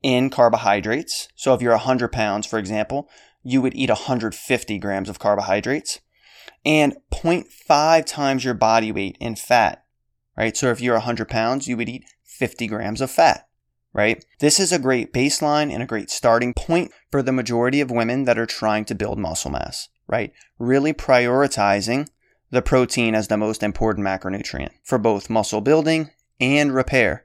in 0.02 0.28
carbohydrates. 0.28 1.28
So 1.34 1.54
if 1.54 1.62
you're 1.62 1.72
100 1.72 2.12
pounds, 2.12 2.46
for 2.46 2.58
example, 2.58 3.08
you 3.44 3.62
would 3.62 3.74
eat 3.74 3.90
150 3.90 4.78
grams 4.78 5.08
of 5.08 5.18
carbohydrates 5.18 6.00
and 6.64 6.96
0.5 7.12 8.04
times 8.04 8.44
your 8.44 8.54
body 8.54 8.90
weight 8.90 9.16
in 9.20 9.36
fat, 9.36 9.84
right? 10.36 10.56
So 10.56 10.70
if 10.70 10.80
you're 10.80 10.94
100 10.94 11.28
pounds, 11.28 11.68
you 11.68 11.76
would 11.76 11.88
eat 11.88 12.04
50 12.24 12.66
grams 12.66 13.00
of 13.00 13.10
fat 13.10 13.46
right? 13.94 14.22
This 14.40 14.60
is 14.60 14.72
a 14.72 14.78
great 14.78 15.12
baseline 15.14 15.72
and 15.72 15.82
a 15.82 15.86
great 15.86 16.10
starting 16.10 16.52
point 16.52 16.92
for 17.10 17.22
the 17.22 17.32
majority 17.32 17.80
of 17.80 17.90
women 17.90 18.24
that 18.24 18.38
are 18.38 18.44
trying 18.44 18.84
to 18.86 18.94
build 18.94 19.18
muscle 19.18 19.52
mass, 19.52 19.88
right? 20.06 20.32
Really 20.58 20.92
prioritizing 20.92 22.08
the 22.50 22.60
protein 22.60 23.14
as 23.14 23.28
the 23.28 23.36
most 23.38 23.62
important 23.62 24.04
macronutrient 24.06 24.70
for 24.82 24.98
both 24.98 25.30
muscle 25.30 25.60
building 25.60 26.10
and 26.40 26.74
repair. 26.74 27.24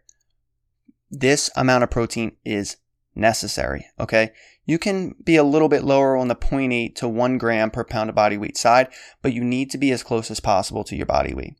This 1.09 1.49
amount 1.55 1.83
of 1.83 1.89
protein 1.89 2.37
is 2.45 2.77
necessary, 3.15 3.87
okay? 3.99 4.31
You 4.69 4.77
can 4.77 5.15
be 5.23 5.35
a 5.35 5.43
little 5.43 5.67
bit 5.67 5.83
lower 5.83 6.15
on 6.15 6.27
the 6.27 6.35
0.8 6.35 6.93
to 6.97 7.07
1 7.07 7.39
gram 7.39 7.71
per 7.71 7.83
pound 7.83 8.07
of 8.07 8.15
body 8.15 8.37
weight 8.37 8.55
side, 8.55 8.89
but 9.23 9.33
you 9.33 9.43
need 9.43 9.71
to 9.71 9.79
be 9.79 9.91
as 9.91 10.03
close 10.03 10.29
as 10.29 10.39
possible 10.39 10.83
to 10.83 10.95
your 10.95 11.07
body 11.07 11.33
weight, 11.33 11.55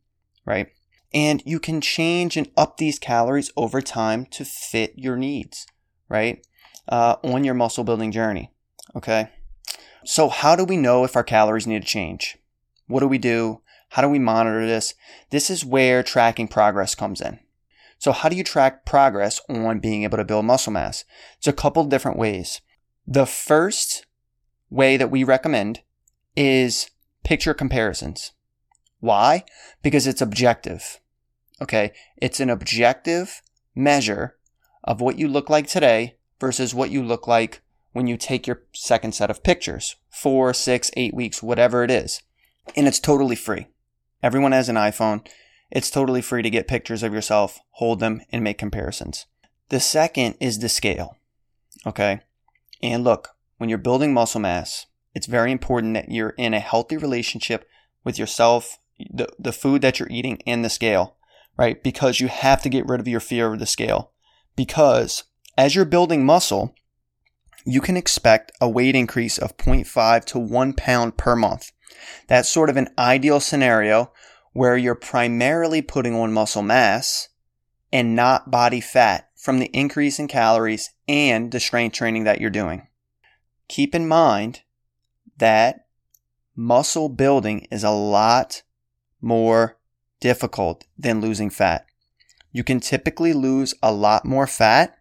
right? 0.46 0.68
And 1.12 1.42
you 1.44 1.58
can 1.58 1.80
change 1.80 2.36
and 2.36 2.48
up 2.56 2.76
these 2.76 3.00
calories 3.00 3.50
over 3.56 3.82
time 3.82 4.26
to 4.26 4.44
fit 4.44 4.92
your 4.94 5.16
needs, 5.16 5.66
right? 6.08 6.46
Uh, 6.88 7.16
on 7.24 7.42
your 7.42 7.54
muscle 7.54 7.82
building 7.82 8.12
journey. 8.12 8.52
Okay. 8.94 9.28
So, 10.04 10.28
how 10.28 10.54
do 10.54 10.64
we 10.64 10.76
know 10.76 11.02
if 11.02 11.16
our 11.16 11.24
calories 11.24 11.66
need 11.66 11.82
to 11.82 11.88
change? 11.88 12.38
What 12.86 13.00
do 13.00 13.08
we 13.08 13.18
do? 13.18 13.60
How 13.88 14.02
do 14.02 14.08
we 14.08 14.20
monitor 14.20 14.64
this? 14.68 14.94
This 15.30 15.50
is 15.50 15.64
where 15.64 16.04
tracking 16.04 16.46
progress 16.46 16.94
comes 16.94 17.20
in. 17.20 17.40
So, 17.98 18.12
how 18.12 18.28
do 18.28 18.36
you 18.36 18.44
track 18.44 18.86
progress 18.86 19.40
on 19.48 19.80
being 19.80 20.04
able 20.04 20.18
to 20.18 20.24
build 20.24 20.44
muscle 20.44 20.72
mass? 20.72 21.04
It's 21.38 21.48
a 21.48 21.52
couple 21.52 21.82
different 21.86 22.16
ways. 22.16 22.60
The 23.10 23.26
first 23.26 24.06
way 24.70 24.96
that 24.96 25.10
we 25.10 25.24
recommend 25.24 25.80
is 26.36 26.90
picture 27.24 27.52
comparisons. 27.52 28.30
Why? 29.00 29.44
Because 29.82 30.06
it's 30.06 30.22
objective. 30.22 31.00
Okay. 31.60 31.92
It's 32.18 32.38
an 32.38 32.50
objective 32.50 33.42
measure 33.74 34.36
of 34.84 35.00
what 35.00 35.18
you 35.18 35.26
look 35.26 35.50
like 35.50 35.66
today 35.66 36.18
versus 36.38 36.72
what 36.72 36.90
you 36.90 37.02
look 37.02 37.26
like 37.26 37.62
when 37.92 38.06
you 38.06 38.16
take 38.16 38.46
your 38.46 38.62
second 38.72 39.12
set 39.12 39.28
of 39.28 39.42
pictures 39.42 39.96
four, 40.08 40.54
six, 40.54 40.92
eight 40.96 41.12
weeks, 41.12 41.42
whatever 41.42 41.82
it 41.82 41.90
is. 41.90 42.22
And 42.76 42.86
it's 42.86 43.00
totally 43.00 43.34
free. 43.34 43.66
Everyone 44.22 44.52
has 44.52 44.68
an 44.68 44.76
iPhone. 44.76 45.26
It's 45.72 45.90
totally 45.90 46.22
free 46.22 46.42
to 46.42 46.50
get 46.50 46.68
pictures 46.68 47.02
of 47.02 47.12
yourself, 47.12 47.58
hold 47.72 47.98
them, 47.98 48.20
and 48.30 48.44
make 48.44 48.58
comparisons. 48.58 49.26
The 49.70 49.80
second 49.80 50.36
is 50.38 50.60
the 50.60 50.68
scale. 50.68 51.16
Okay. 51.84 52.20
And 52.82 53.04
look, 53.04 53.28
when 53.58 53.68
you're 53.68 53.78
building 53.78 54.14
muscle 54.14 54.40
mass, 54.40 54.86
it's 55.14 55.26
very 55.26 55.52
important 55.52 55.94
that 55.94 56.10
you're 56.10 56.30
in 56.30 56.54
a 56.54 56.60
healthy 56.60 56.96
relationship 56.96 57.68
with 58.04 58.18
yourself, 58.18 58.78
the, 58.98 59.28
the 59.38 59.52
food 59.52 59.82
that 59.82 59.98
you're 59.98 60.10
eating, 60.10 60.40
and 60.46 60.64
the 60.64 60.70
scale, 60.70 61.16
right? 61.56 61.82
Because 61.82 62.20
you 62.20 62.28
have 62.28 62.62
to 62.62 62.68
get 62.68 62.86
rid 62.86 63.00
of 63.00 63.08
your 63.08 63.20
fear 63.20 63.52
of 63.52 63.58
the 63.58 63.66
scale. 63.66 64.12
Because 64.56 65.24
as 65.58 65.74
you're 65.74 65.84
building 65.84 66.24
muscle, 66.24 66.74
you 67.64 67.80
can 67.80 67.96
expect 67.96 68.52
a 68.60 68.68
weight 68.68 68.94
increase 68.94 69.36
of 69.36 69.56
0.5 69.56 70.24
to 70.26 70.38
1 70.38 70.72
pound 70.74 71.16
per 71.16 71.36
month. 71.36 71.72
That's 72.28 72.48
sort 72.48 72.70
of 72.70 72.76
an 72.76 72.88
ideal 72.98 73.40
scenario 73.40 74.12
where 74.52 74.76
you're 74.76 74.94
primarily 74.94 75.82
putting 75.82 76.14
on 76.14 76.32
muscle 76.32 76.62
mass 76.62 77.28
and 77.92 78.16
not 78.16 78.50
body 78.50 78.80
fat 78.80 79.28
from 79.36 79.58
the 79.58 79.66
increase 79.66 80.18
in 80.18 80.28
calories 80.28 80.90
and 81.10 81.50
the 81.50 81.58
strength 81.58 81.96
training 81.96 82.22
that 82.22 82.40
you're 82.40 82.50
doing. 82.50 82.86
Keep 83.68 83.96
in 83.96 84.06
mind 84.06 84.62
that 85.38 85.86
muscle 86.54 87.08
building 87.08 87.66
is 87.72 87.82
a 87.82 87.90
lot 87.90 88.62
more 89.20 89.76
difficult 90.20 90.84
than 90.96 91.20
losing 91.20 91.50
fat. 91.50 91.84
You 92.52 92.62
can 92.62 92.78
typically 92.78 93.32
lose 93.32 93.74
a 93.82 93.92
lot 93.92 94.24
more 94.24 94.46
fat 94.46 94.98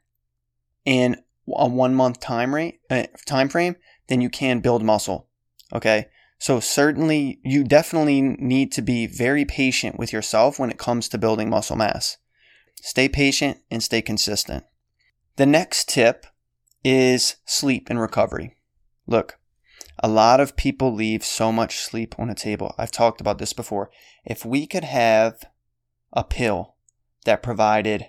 in 0.83 1.17
a 1.47 1.67
one 1.67 1.93
month 1.93 2.19
time 2.19 2.55
rate 2.55 2.79
uh, 2.89 3.03
time 3.27 3.47
frame 3.47 3.75
than 4.07 4.19
you 4.19 4.31
can 4.31 4.61
build 4.61 4.83
muscle. 4.83 5.27
Okay. 5.71 6.07
So 6.39 6.59
certainly 6.59 7.39
you 7.43 7.63
definitely 7.63 8.21
need 8.21 8.71
to 8.71 8.81
be 8.81 9.05
very 9.05 9.45
patient 9.45 9.99
with 9.99 10.11
yourself 10.11 10.57
when 10.57 10.71
it 10.71 10.79
comes 10.79 11.07
to 11.09 11.19
building 11.19 11.51
muscle 11.51 11.75
mass. 11.75 12.17
Stay 12.81 13.09
patient 13.09 13.57
and 13.69 13.83
stay 13.83 14.01
consistent. 14.01 14.63
The 15.39 15.45
next 15.45 15.87
tip 15.87 16.25
is 16.83 17.37
sleep 17.45 17.89
and 17.89 17.97
recovery. 17.97 18.57
Look, 19.07 19.39
a 19.97 20.09
lot 20.09 20.41
of 20.41 20.57
people 20.57 20.93
leave 20.93 21.23
so 21.23 21.49
much 21.49 21.77
sleep 21.77 22.13
on 22.19 22.27
the 22.27 22.35
table. 22.35 22.75
I've 22.77 22.91
talked 22.91 23.21
about 23.21 23.37
this 23.37 23.53
before. 23.53 23.89
If 24.25 24.43
we 24.43 24.67
could 24.67 24.83
have 24.83 25.45
a 26.11 26.25
pill 26.25 26.75
that 27.23 27.41
provided 27.41 28.07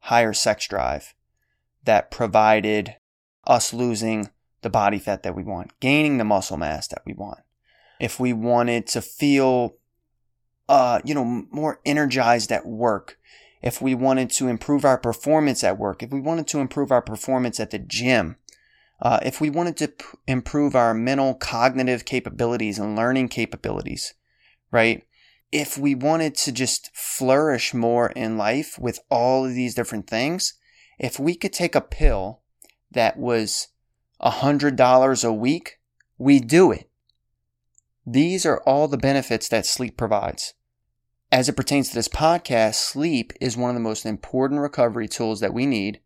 higher 0.00 0.32
sex 0.32 0.66
drive, 0.66 1.14
that 1.84 2.10
provided 2.10 2.96
us 3.46 3.72
losing 3.72 4.30
the 4.62 4.70
body 4.70 4.98
fat 4.98 5.22
that 5.22 5.36
we 5.36 5.44
want, 5.44 5.78
gaining 5.78 6.18
the 6.18 6.24
muscle 6.24 6.56
mass 6.56 6.88
that 6.88 7.02
we 7.06 7.12
want. 7.12 7.38
If 8.00 8.18
we 8.18 8.32
wanted 8.32 8.88
to 8.88 9.00
feel, 9.00 9.76
uh, 10.68 10.98
you 11.04 11.14
know, 11.14 11.46
more 11.52 11.78
energized 11.86 12.50
at 12.50 12.66
work, 12.66 13.20
if 13.62 13.82
we 13.82 13.94
wanted 13.94 14.30
to 14.30 14.48
improve 14.48 14.84
our 14.84 14.98
performance 14.98 15.62
at 15.62 15.78
work, 15.78 16.02
if 16.02 16.10
we 16.10 16.20
wanted 16.20 16.46
to 16.48 16.60
improve 16.60 16.90
our 16.90 17.02
performance 17.02 17.60
at 17.60 17.70
the 17.70 17.78
gym, 17.78 18.36
uh, 19.02 19.18
if 19.22 19.40
we 19.40 19.50
wanted 19.50 19.76
to 19.78 19.88
p- 19.88 20.04
improve 20.26 20.74
our 20.74 20.94
mental 20.94 21.34
cognitive 21.34 22.04
capabilities 22.04 22.78
and 22.78 22.96
learning 22.96 23.28
capabilities, 23.28 24.14
right? 24.70 25.04
If 25.52 25.76
we 25.76 25.94
wanted 25.94 26.34
to 26.36 26.52
just 26.52 26.94
flourish 26.94 27.74
more 27.74 28.10
in 28.10 28.38
life 28.38 28.78
with 28.78 29.00
all 29.10 29.44
of 29.44 29.54
these 29.54 29.74
different 29.74 30.06
things, 30.06 30.54
if 30.98 31.18
we 31.18 31.34
could 31.34 31.52
take 31.52 31.74
a 31.74 31.80
pill 31.80 32.40
that 32.90 33.18
was 33.18 33.68
$100 34.22 35.24
a 35.24 35.32
week, 35.32 35.78
we 36.18 36.40
do 36.40 36.72
it. 36.72 36.88
These 38.06 38.44
are 38.44 38.60
all 38.62 38.88
the 38.88 38.98
benefits 38.98 39.48
that 39.48 39.66
sleep 39.66 39.96
provides. 39.96 40.54
As 41.32 41.48
it 41.48 41.56
pertains 41.56 41.88
to 41.88 41.94
this 41.94 42.08
podcast, 42.08 42.74
sleep 42.74 43.32
is 43.40 43.56
one 43.56 43.70
of 43.70 43.74
the 43.74 43.80
most 43.80 44.04
important 44.04 44.60
recovery 44.60 45.06
tools 45.06 45.38
that 45.40 45.54
we 45.54 45.64
need 45.64 46.00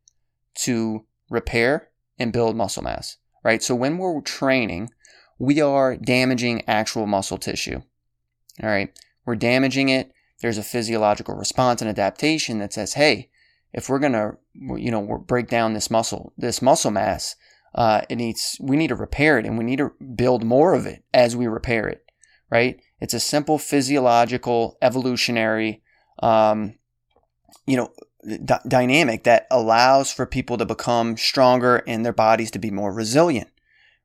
to 0.56 1.06
repair 1.30 1.88
and 2.18 2.32
build 2.32 2.56
muscle 2.56 2.82
mass, 2.82 3.16
right? 3.42 3.62
So 3.62 3.74
when 3.74 3.96
we're 3.96 4.20
training, 4.20 4.90
we 5.38 5.62
are 5.62 5.96
damaging 5.96 6.62
actual 6.68 7.06
muscle 7.06 7.38
tissue. 7.38 7.80
All 8.62 8.68
right. 8.68 8.90
We're 9.24 9.36
damaging 9.36 9.88
it. 9.88 10.12
There's 10.42 10.58
a 10.58 10.62
physiological 10.62 11.34
response 11.34 11.80
and 11.80 11.88
adaptation 11.88 12.58
that 12.58 12.74
says, 12.74 12.92
hey, 12.92 13.30
if 13.72 13.88
we're 13.88 13.98
going 13.98 14.12
to, 14.12 14.36
you 14.54 14.90
know, 14.90 15.24
break 15.26 15.48
down 15.48 15.72
this 15.72 15.90
muscle, 15.90 16.34
this 16.36 16.60
muscle 16.60 16.90
mass, 16.90 17.34
uh, 17.74 18.02
it 18.10 18.16
needs, 18.16 18.56
we 18.60 18.76
need 18.76 18.88
to 18.88 18.94
repair 18.94 19.38
it 19.38 19.46
and 19.46 19.56
we 19.56 19.64
need 19.64 19.78
to 19.78 19.92
build 20.14 20.44
more 20.44 20.74
of 20.74 20.84
it 20.84 21.02
as 21.14 21.34
we 21.34 21.46
repair 21.46 21.88
it, 21.88 22.03
right? 22.54 22.80
It's 23.00 23.14
a 23.14 23.20
simple 23.20 23.58
physiological, 23.58 24.78
evolutionary, 24.80 25.82
um, 26.20 26.76
you 27.66 27.76
know, 27.76 27.90
d- 28.24 28.54
dynamic 28.68 29.24
that 29.24 29.48
allows 29.50 30.12
for 30.12 30.24
people 30.24 30.56
to 30.58 30.64
become 30.64 31.16
stronger 31.16 31.82
and 31.88 32.06
their 32.06 32.12
bodies 32.12 32.52
to 32.52 32.60
be 32.60 32.70
more 32.70 32.94
resilient, 32.94 33.48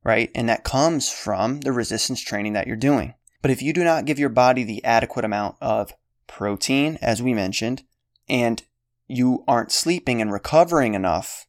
right? 0.04 0.32
And 0.34 0.50
that 0.50 0.64
comes 0.64 1.12
from 1.12 1.62
the 1.62 1.72
resistance 1.72 2.22
training 2.22 2.54
that 2.54 2.66
you're 2.66 2.76
doing. 2.76 3.14
But 3.44 3.52
if 3.52 3.62
you 3.62 3.72
do 3.72 3.84
not 3.84 4.06
give 4.06 4.18
your 4.18 4.30
body 4.30 4.64
the 4.64 4.84
adequate 4.84 5.26
amount 5.26 5.56
of 5.62 5.94
protein, 6.26 6.98
as 7.04 7.22
we 7.22 7.36
mentioned, 7.36 7.84
and 8.28 8.64
you 9.08 9.44
aren't 9.48 9.72
sleeping 9.72 10.24
and 10.24 10.32
recovering 10.32 10.96
enough, 10.96 11.46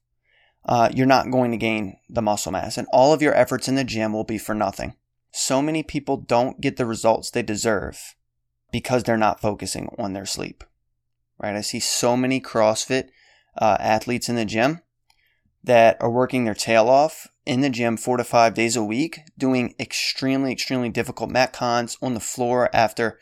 uh, 0.66 0.90
you're 0.94 1.06
not 1.06 1.30
going 1.30 1.50
to 1.50 1.56
gain 1.56 1.96
the 2.10 2.20
muscle 2.20 2.52
mass, 2.52 2.76
and 2.76 2.86
all 2.92 3.14
of 3.14 3.22
your 3.22 3.34
efforts 3.34 3.68
in 3.68 3.74
the 3.74 3.84
gym 3.84 4.12
will 4.12 4.24
be 4.24 4.36
for 4.36 4.54
nothing. 4.54 4.94
So 5.30 5.62
many 5.62 5.82
people 5.82 6.16
don't 6.16 6.60
get 6.60 6.76
the 6.76 6.86
results 6.86 7.30
they 7.30 7.42
deserve 7.42 8.16
because 8.72 9.04
they're 9.04 9.16
not 9.16 9.40
focusing 9.40 9.94
on 9.98 10.12
their 10.12 10.26
sleep. 10.26 10.64
Right? 11.38 11.56
I 11.56 11.60
see 11.60 11.80
so 11.80 12.16
many 12.16 12.40
CrossFit 12.40 13.08
uh, 13.56 13.76
athletes 13.80 14.28
in 14.28 14.36
the 14.36 14.44
gym 14.44 14.80
that 15.62 15.96
are 16.00 16.10
working 16.10 16.44
their 16.44 16.54
tail 16.54 16.88
off 16.88 17.28
in 17.46 17.60
the 17.60 17.70
gym 17.70 17.96
four 17.96 18.16
to 18.16 18.24
five 18.24 18.54
days 18.54 18.76
a 18.76 18.84
week, 18.84 19.20
doing 19.36 19.74
extremely, 19.78 20.52
extremely 20.52 20.88
difficult 20.88 21.30
metcons 21.30 21.96
on 22.02 22.14
the 22.14 22.20
floor 22.20 22.70
after, 22.72 23.18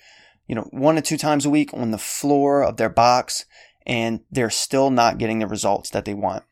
you 0.47 0.55
know, 0.55 0.69
one 0.71 0.97
to 0.97 1.01
two 1.01 1.17
times 1.17 1.45
a 1.45 1.51
week 1.51 1.73
on 1.73 1.91
the 1.91 1.99
floor 1.99 2.63
of 2.63 2.77
their 2.77 2.89
box, 2.89 3.45
and 3.87 4.21
they're 4.31 4.51
still 4.51 4.91
not 4.91 5.19
getting 5.19 5.39
the 5.39 5.47
results 5.47 5.91
that 5.91 6.05
they 6.05 6.15
want, 6.15 6.45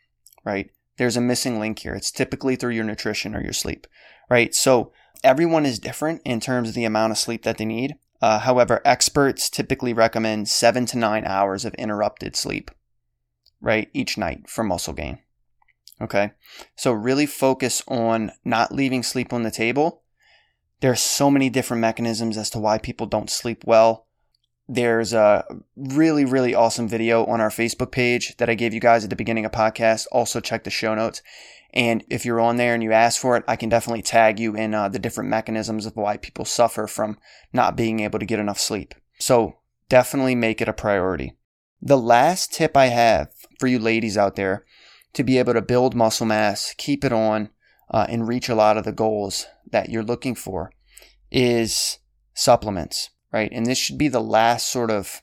right? 0.45 0.71
There's 0.97 1.17
a 1.17 1.21
missing 1.21 1.61
link 1.61 1.81
here. 1.81 1.95
It's 1.95 2.11
typically 2.11 2.57
through 2.57 2.73
your 2.73 2.85
nutrition 2.85 3.35
or 3.35 3.43
your 3.43 3.53
sleep, 3.53 3.87
right? 4.31 4.55
So 4.55 4.93
everyone 5.23 5.67
is 5.67 5.79
different 5.79 6.23
in 6.25 6.41
terms 6.41 6.69
of 6.69 6.75
the 6.75 6.85
amount 6.85 7.13
of 7.13 7.19
sleep 7.19 7.43
that 7.45 7.59
they 7.59 7.65
need. 7.65 7.97
Uh, 8.21 8.39
however, 8.41 8.81
experts 8.85 9.51
typically 9.51 9.93
recommend 9.93 10.49
seven 10.49 10.87
to 10.87 10.99
nine 10.99 11.25
hours 11.25 11.65
of 11.65 11.75
interrupted 11.75 12.35
sleep, 12.35 12.71
right, 13.61 13.91
each 13.93 14.17
night 14.17 14.49
for 14.49 14.65
muscle 14.65 14.95
gain. 14.95 15.19
Okay. 16.01 16.33
So 16.77 16.93
really 16.93 17.27
focus 17.27 17.83
on 17.89 18.33
not 18.45 18.73
leaving 18.73 19.03
sleep 19.03 19.33
on 19.33 19.43
the 19.43 19.51
table. 19.51 20.03
There 20.81 20.93
are 20.93 20.97
so 20.97 21.31
many 21.31 21.49
different 21.49 21.81
mechanisms 21.81 22.37
as 22.37 22.51
to 22.51 22.59
why 22.59 22.79
people 22.79 23.07
don't 23.07 23.31
sleep 23.31 23.65
well. 23.65 24.07
There's 24.69 25.13
a 25.13 25.45
really, 25.77 26.25
really 26.25 26.55
awesome 26.55 26.89
video 26.89 27.25
on 27.27 27.41
our 27.41 27.51
Facebook 27.51 27.93
page 27.93 28.37
that 28.39 28.51
I 28.51 28.55
gave 28.55 28.75
you 28.75 28.81
guys 28.81 29.05
at 29.05 29.11
the 29.11 29.17
beginning 29.17 29.45
of 29.45 29.53
podcast. 29.53 30.07
Also 30.11 30.41
check 30.41 30.65
the 30.65 30.71
show 30.71 30.95
notes. 30.95 31.23
And 31.73 32.05
if 32.09 32.25
you're 32.25 32.41
on 32.41 32.57
there 32.57 32.75
and 32.75 32.83
you 32.83 32.93
ask 32.93 33.21
for 33.21 33.37
it, 33.37 33.45
I 33.47 33.57
can 33.57 33.69
definitely 33.69 34.03
tag 34.03 34.41
you 34.41 34.57
in 34.57 34.75
uh, 34.75 34.89
the 34.89 34.99
different 34.99 35.31
mechanisms 35.31 35.87
of 35.87 35.95
why 35.95 36.17
people 36.17 36.45
suffer 36.45 36.87
from 36.87 37.19
not 37.53 37.77
being 37.77 38.01
able 38.01 38.19
to 38.19 38.27
get 38.27 38.41
enough 38.41 38.59
sleep. 38.59 38.95
So 39.19 39.59
definitely 39.89 40.35
make 40.35 40.61
it 40.61 40.69
a 40.69 40.73
priority. 40.73 41.35
The 41.81 41.99
last 41.99 42.53
tip 42.53 42.77
I 42.77 42.87
have 42.87 43.29
for 43.61 43.67
you 43.67 43.79
ladies 43.79 44.17
out 44.17 44.37
there 44.37 44.65
to 45.13 45.23
be 45.23 45.39
able 45.39 45.53
to 45.53 45.63
build 45.63 45.95
muscle 45.95 46.27
mass, 46.27 46.75
keep 46.77 47.05
it 47.05 47.13
on, 47.13 47.51
uh, 47.91 48.07
and 48.09 48.27
reach 48.27 48.49
a 48.49 48.55
lot 48.55 48.77
of 48.77 48.85
the 48.85 48.93
goals 48.93 49.47
that 49.71 49.91
you're 49.91 50.03
looking 50.03 50.35
for 50.35 50.73
is 51.31 51.99
supplements, 52.35 53.11
right? 53.33 53.51
And 53.53 53.67
this 53.67 53.79
should 53.79 53.99
be 53.99 54.09
the 54.09 54.21
last 54.21 54.69
sort 54.69 54.91
of 54.91 55.23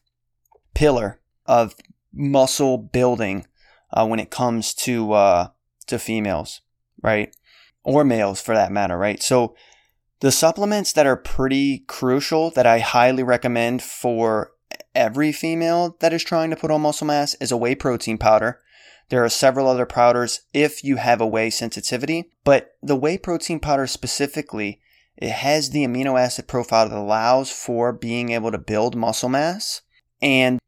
pillar 0.74 1.20
of 1.46 1.76
muscle 2.14 2.78
building 2.78 3.46
uh, 3.92 4.06
when 4.06 4.20
it 4.20 4.30
comes 4.30 4.74
to 4.74 5.14
uh, 5.14 5.48
to 5.88 6.00
females, 6.00 6.62
right? 7.02 7.36
Or 7.84 8.04
males 8.04 8.42
for 8.42 8.56
that 8.56 8.72
matter, 8.72 8.98
right? 8.98 9.22
So 9.22 9.56
the 10.20 10.32
supplements 10.32 10.94
that 10.94 11.06
are 11.06 11.18
pretty 11.18 11.80
crucial 11.80 12.50
that 12.52 12.66
I 12.66 12.80
highly 12.80 13.24
recommend 13.24 13.82
for 13.82 14.52
every 14.96 15.32
female 15.32 15.98
that 16.00 16.14
is 16.14 16.24
trying 16.24 16.50
to 16.50 16.56
put 16.56 16.72
on 16.72 16.82
muscle 16.82 17.08
mass 17.08 17.36
is 17.36 17.52
a 17.52 17.58
whey 17.58 17.76
protein 17.76 18.18
powder. 18.18 18.60
There 19.10 19.24
are 19.24 19.30
several 19.30 19.68
other 19.68 19.86
powders 19.86 20.42
if 20.54 20.84
you 20.84 20.96
have 20.96 21.20
a 21.20 21.28
whey 21.28 21.50
sensitivity, 21.50 22.32
but 22.44 22.72
the 22.82 22.96
whey 22.96 23.18
protein 23.18 23.60
powder 23.60 23.86
specifically, 23.86 24.80
it 25.18 25.32
has 25.32 25.70
the 25.70 25.86
amino 25.86 26.20
acid 26.20 26.48
profile 26.48 26.90
that 26.90 26.98
allows 26.98 27.52
for 27.52 27.94
being 27.94 28.32
able 28.32 28.52
to 28.52 28.58
build 28.58 28.96
muscle 28.96 29.30
mass 29.30 29.82
and 30.22 30.60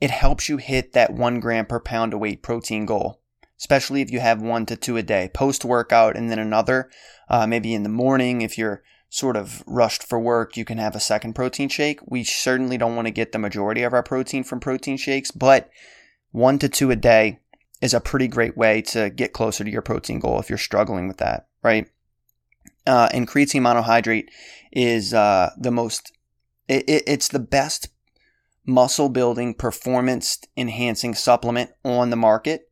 it 0.00 0.10
helps 0.10 0.48
you 0.48 0.58
hit 0.58 0.92
that 0.92 1.12
one 1.12 1.40
gram 1.40 1.66
per 1.66 1.80
pound 1.80 2.14
of 2.14 2.20
weight 2.20 2.42
protein 2.42 2.86
goal. 2.86 3.20
especially 3.60 4.00
if 4.00 4.12
you 4.12 4.20
have 4.20 4.40
one 4.40 4.64
to 4.66 4.76
two 4.76 4.96
a 4.96 5.02
day, 5.02 5.28
post 5.34 5.64
workout 5.64 6.16
and 6.16 6.30
then 6.30 6.38
another. 6.38 6.88
Uh, 7.28 7.46
maybe 7.46 7.74
in 7.74 7.82
the 7.82 7.88
morning, 7.88 8.40
if 8.40 8.56
you're 8.56 8.82
sort 9.10 9.36
of 9.36 9.64
rushed 9.66 10.04
for 10.04 10.20
work, 10.20 10.56
you 10.56 10.64
can 10.64 10.78
have 10.78 10.94
a 10.94 11.00
second 11.00 11.34
protein 11.34 11.68
shake. 11.68 11.98
We 12.06 12.22
certainly 12.22 12.78
don't 12.78 12.94
want 12.94 13.06
to 13.06 13.12
get 13.12 13.32
the 13.32 13.38
majority 13.38 13.82
of 13.82 13.92
our 13.92 14.02
protein 14.02 14.44
from 14.44 14.60
protein 14.60 14.96
shakes, 14.96 15.32
but 15.32 15.70
one 16.30 16.58
to 16.60 16.68
two 16.68 16.90
a 16.90 16.96
day 16.96 17.40
is 17.80 17.94
a 17.94 18.00
pretty 18.00 18.28
great 18.28 18.56
way 18.56 18.82
to 18.82 19.10
get 19.10 19.32
closer 19.32 19.64
to 19.64 19.70
your 19.70 19.82
protein 19.82 20.20
goal 20.20 20.38
if 20.38 20.48
you're 20.48 20.58
struggling 20.58 21.08
with 21.08 21.16
that, 21.18 21.48
right? 21.62 21.88
Uh, 22.88 23.08
and 23.12 23.28
creatine 23.28 23.60
monohydrate 23.60 24.28
is 24.72 25.12
uh, 25.12 25.50
the 25.58 25.70
most, 25.70 26.10
it, 26.68 26.84
it's 26.88 27.28
the 27.28 27.38
best 27.38 27.90
muscle 28.64 29.10
building, 29.10 29.52
performance 29.54 30.38
enhancing 30.56 31.14
supplement 31.14 31.70
on 31.84 32.08
the 32.08 32.16
market. 32.16 32.62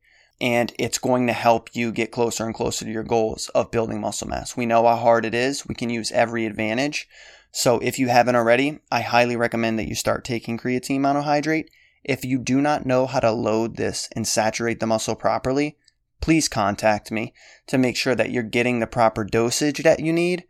And 0.40 0.72
it's 0.79 0.98
going 0.98 1.26
to 1.26 1.33
help 1.33 1.74
you 1.74 1.92
get 1.92 2.11
closer 2.12 2.44
and 2.44 2.55
closer 2.55 2.85
to 2.85 2.90
your 2.90 3.05
goals 3.05 3.50
of 3.55 3.70
building 3.70 4.00
muscle 4.00 4.29
mass. 4.29 4.57
We 4.57 4.66
know 4.66 4.87
how 4.87 4.96
hard 4.96 5.24
it 5.24 5.35
is. 5.35 5.66
We 5.66 5.74
can 5.74 5.90
use 5.90 6.12
every 6.12 6.46
advantage. 6.46 7.09
So 7.52 7.79
if 7.79 7.98
you 7.98 8.09
haven't 8.09 8.37
already, 8.37 8.81
I 8.90 9.00
highly 9.00 9.37
recommend 9.37 9.79
that 9.79 9.88
you 9.88 9.94
start 9.94 10.24
taking 10.24 10.59
creatine 10.59 11.00
monohydrate. 11.00 11.68
If 12.05 12.24
you 12.24 12.38
do 12.38 12.61
not 12.61 12.85
know 12.85 13.07
how 13.07 13.20
to 13.20 13.33
load 13.33 13.76
this 13.76 14.09
and 14.12 14.29
saturate 14.29 14.81
the 14.81 14.87
muscle 14.87 15.14
properly, 15.14 15.76
please 16.20 16.48
contact 16.48 17.11
me 17.11 17.33
to 17.66 17.79
make 17.79 17.96
sure 17.96 18.14
that 18.14 18.31
you're 18.31 18.42
getting 18.42 18.81
the 18.81 18.87
proper 18.87 19.24
dosage 19.24 19.83
that 19.83 20.00
you 20.00 20.12
need 20.12 20.44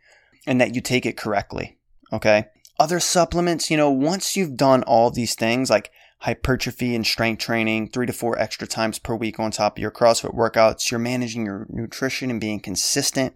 and 0.45 0.59
that 0.61 0.75
you 0.75 0.81
take 0.81 1.05
it 1.05 1.17
correctly. 1.17 1.77
Okay 2.11 2.47
other 2.79 2.99
supplements, 2.99 3.71
you 3.71 3.77
know, 3.77 3.89
once 3.89 4.35
you've 4.35 4.55
done 4.55 4.83
all 4.83 5.09
these 5.09 5.35
things 5.35 5.69
like 5.69 5.91
hypertrophy 6.19 6.95
and 6.95 7.05
strength 7.05 7.39
training 7.39 7.89
three 7.89 8.05
to 8.05 8.13
four 8.13 8.37
extra 8.39 8.67
times 8.67 8.99
per 8.99 9.15
week 9.15 9.39
on 9.39 9.51
top 9.51 9.77
of 9.77 9.81
your 9.81 9.91
CrossFit 9.91 10.35
workouts, 10.35 10.89
you're 10.89 10.99
managing 10.99 11.45
your 11.45 11.67
nutrition 11.69 12.29
and 12.29 12.41
being 12.41 12.59
consistent, 12.59 13.33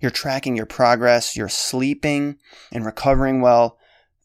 you're 0.00 0.10
tracking 0.10 0.56
your 0.56 0.66
progress, 0.66 1.36
you're 1.36 1.48
sleeping 1.48 2.38
and 2.72 2.84
recovering 2.84 3.40
well, 3.40 3.78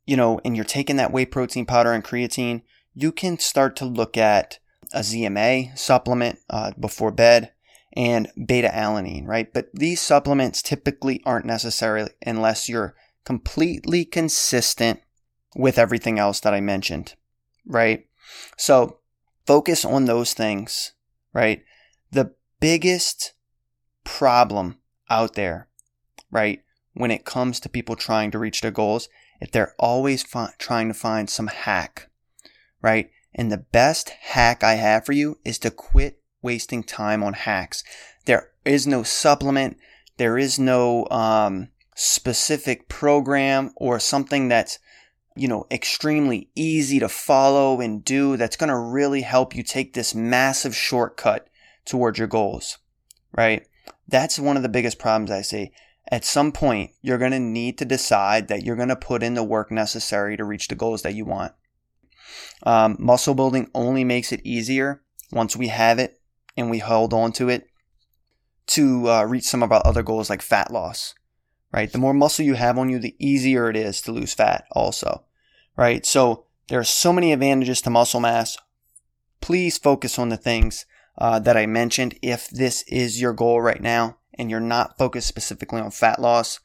you 0.06 0.18
know, 0.18 0.40
and 0.44 0.56
you're 0.56 0.66
taking 0.66 0.98
that 0.98 1.12
whey 1.12 1.26
protein 1.26 1.66
powder 1.66 1.94
and 1.94 2.04
creatine, 2.04 2.62
you 2.94 3.12
can 3.12 3.40
start 3.40 3.76
to 3.78 3.86
look 3.86 4.18
at 4.18 4.60
a 4.94 5.00
ZMA 5.00 5.78
supplement 5.78 6.40
uh, 6.50 6.72
before 6.80 7.12
bed 7.12 7.52
and 7.96 8.30
beta 8.46 8.70
alanine, 8.70 9.28
right? 9.28 9.54
But 9.54 9.70
these 9.74 10.02
supplements 10.02 10.62
typically 10.62 11.22
aren't 11.26 11.46
necessary 11.46 12.08
unless 12.26 12.68
you're 12.68 12.96
completely 13.24 14.06
consistent 14.06 15.02
with 15.56 15.78
everything 15.78 16.20
else 16.20 16.40
that 16.42 16.54
I 16.54 16.62
mentioned, 16.62 17.16
right? 17.66 18.08
So 18.58 19.00
focus 19.46 19.86
on 19.86 20.06
those 20.06 20.34
things, 20.34 20.94
right? 21.34 21.64
The 22.12 22.34
biggest 22.60 23.34
problem 24.04 24.80
out 25.10 25.36
there, 25.36 25.68
right, 26.32 26.62
when 26.94 27.12
it 27.12 27.26
comes 27.26 27.60
to 27.60 27.70
people 27.70 27.96
trying 27.96 28.32
to 28.32 28.40
reach 28.40 28.62
their 28.62 28.72
goals, 28.72 29.10
if 29.40 29.52
they're 29.52 29.76
always 29.78 30.24
fi- 30.24 30.54
trying 30.58 30.88
to 30.88 30.94
find 30.94 31.30
some 31.30 31.48
hack, 31.48 32.10
right? 32.82 33.10
And 33.36 33.52
the 33.52 33.58
best 33.58 34.10
hack 34.10 34.64
I 34.64 34.76
have 34.76 35.06
for 35.06 35.14
you 35.14 35.40
is 35.44 35.58
to 35.60 35.72
quit 35.72 36.22
wasting 36.42 36.84
time 36.84 37.24
on 37.24 37.34
hacks. 37.34 37.84
There 38.26 38.52
is 38.66 38.86
no 38.86 39.04
supplement. 39.04 39.78
There 40.18 40.38
is 40.38 40.60
no 40.60 41.08
um, 41.10 41.70
specific 41.96 42.88
program 42.88 43.72
or 43.76 44.00
something 44.00 44.48
that's 44.48 44.80
you 45.36 45.48
know 45.48 45.66
extremely 45.72 46.50
easy 46.56 47.00
to 47.00 47.10
follow 47.10 47.82
and 47.82 48.06
do 48.06 48.38
that's 48.38 48.56
going 48.56 48.70
to 48.70 48.78
really 48.78 49.22
help 49.22 49.56
you 49.56 49.64
take 49.64 49.94
this 49.94 50.14
massive 50.14 50.76
shortcut 50.76 51.48
towards 51.86 52.20
your 52.20 52.28
goals 52.28 52.78
right 53.36 53.66
that's 54.08 54.40
one 54.40 54.58
of 54.58 54.64
the 54.64 54.70
biggest 54.70 55.00
problems 55.00 55.32
i 55.32 55.42
see 55.42 55.72
at 56.12 56.24
some 56.24 56.52
point 56.52 56.92
you're 57.02 57.18
going 57.18 57.32
to 57.32 57.40
need 57.40 57.78
to 57.78 57.86
decide 57.86 58.48
that 58.48 58.64
you're 58.64 58.76
going 58.76 58.90
to 58.90 58.96
put 58.96 59.24
in 59.24 59.34
the 59.34 59.44
work 59.44 59.72
necessary 59.72 60.38
to 60.38 60.44
reach 60.44 60.68
the 60.68 60.76
goals 60.76 61.02
that 61.02 61.16
you 61.16 61.26
want 61.26 61.54
um, 62.64 62.96
muscle 63.00 63.36
building 63.36 63.70
only 63.74 64.04
makes 64.04 64.32
it 64.32 64.42
easier 64.44 65.02
once 65.32 65.56
we 65.56 65.68
have 65.68 66.00
it 66.00 66.20
and 66.56 66.70
we 66.70 66.80
hold 66.80 67.14
on 67.14 67.32
to 67.34 67.50
it 67.50 67.68
to 68.66 69.10
uh, 69.10 69.24
reach 69.24 69.44
some 69.44 69.64
of 69.64 69.72
our 69.72 69.82
other 69.86 70.04
goals 70.04 70.30
like 70.30 70.42
fat 70.42 70.72
loss 70.72 71.16
right? 71.74 71.92
The 71.92 71.98
more 71.98 72.14
muscle 72.14 72.46
you 72.46 72.54
have 72.54 72.78
on 72.78 72.90
you, 72.90 73.00
the 73.00 73.16
easier 73.20 73.70
it 73.70 73.76
is 73.76 74.00
to 74.02 74.12
lose 74.14 74.34
fat 74.34 74.66
also, 74.72 75.24
right? 75.76 76.06
So 76.06 76.46
there 76.70 76.80
are 76.80 76.86
so 76.86 77.12
many 77.12 77.34
advantages 77.34 77.82
to 77.82 77.90
muscle 77.90 78.22
mass. 78.22 78.58
Please 79.42 79.78
focus 79.78 80.18
on 80.18 80.30
the 80.30 80.38
things 80.38 80.86
uh, 81.18 81.40
that 81.40 81.58
I 81.58 81.66
mentioned. 81.66 82.18
If 82.22 82.50
this 82.50 82.84
is 82.84 83.20
your 83.20 83.34
goal 83.34 83.62
right 83.62 83.82
now 83.82 84.18
and 84.36 84.50
you're 84.50 84.62
not 84.62 84.98
focused 84.98 85.28
specifically 85.28 85.82
on 85.82 85.92
fat 85.92 86.22
loss, 86.22 86.60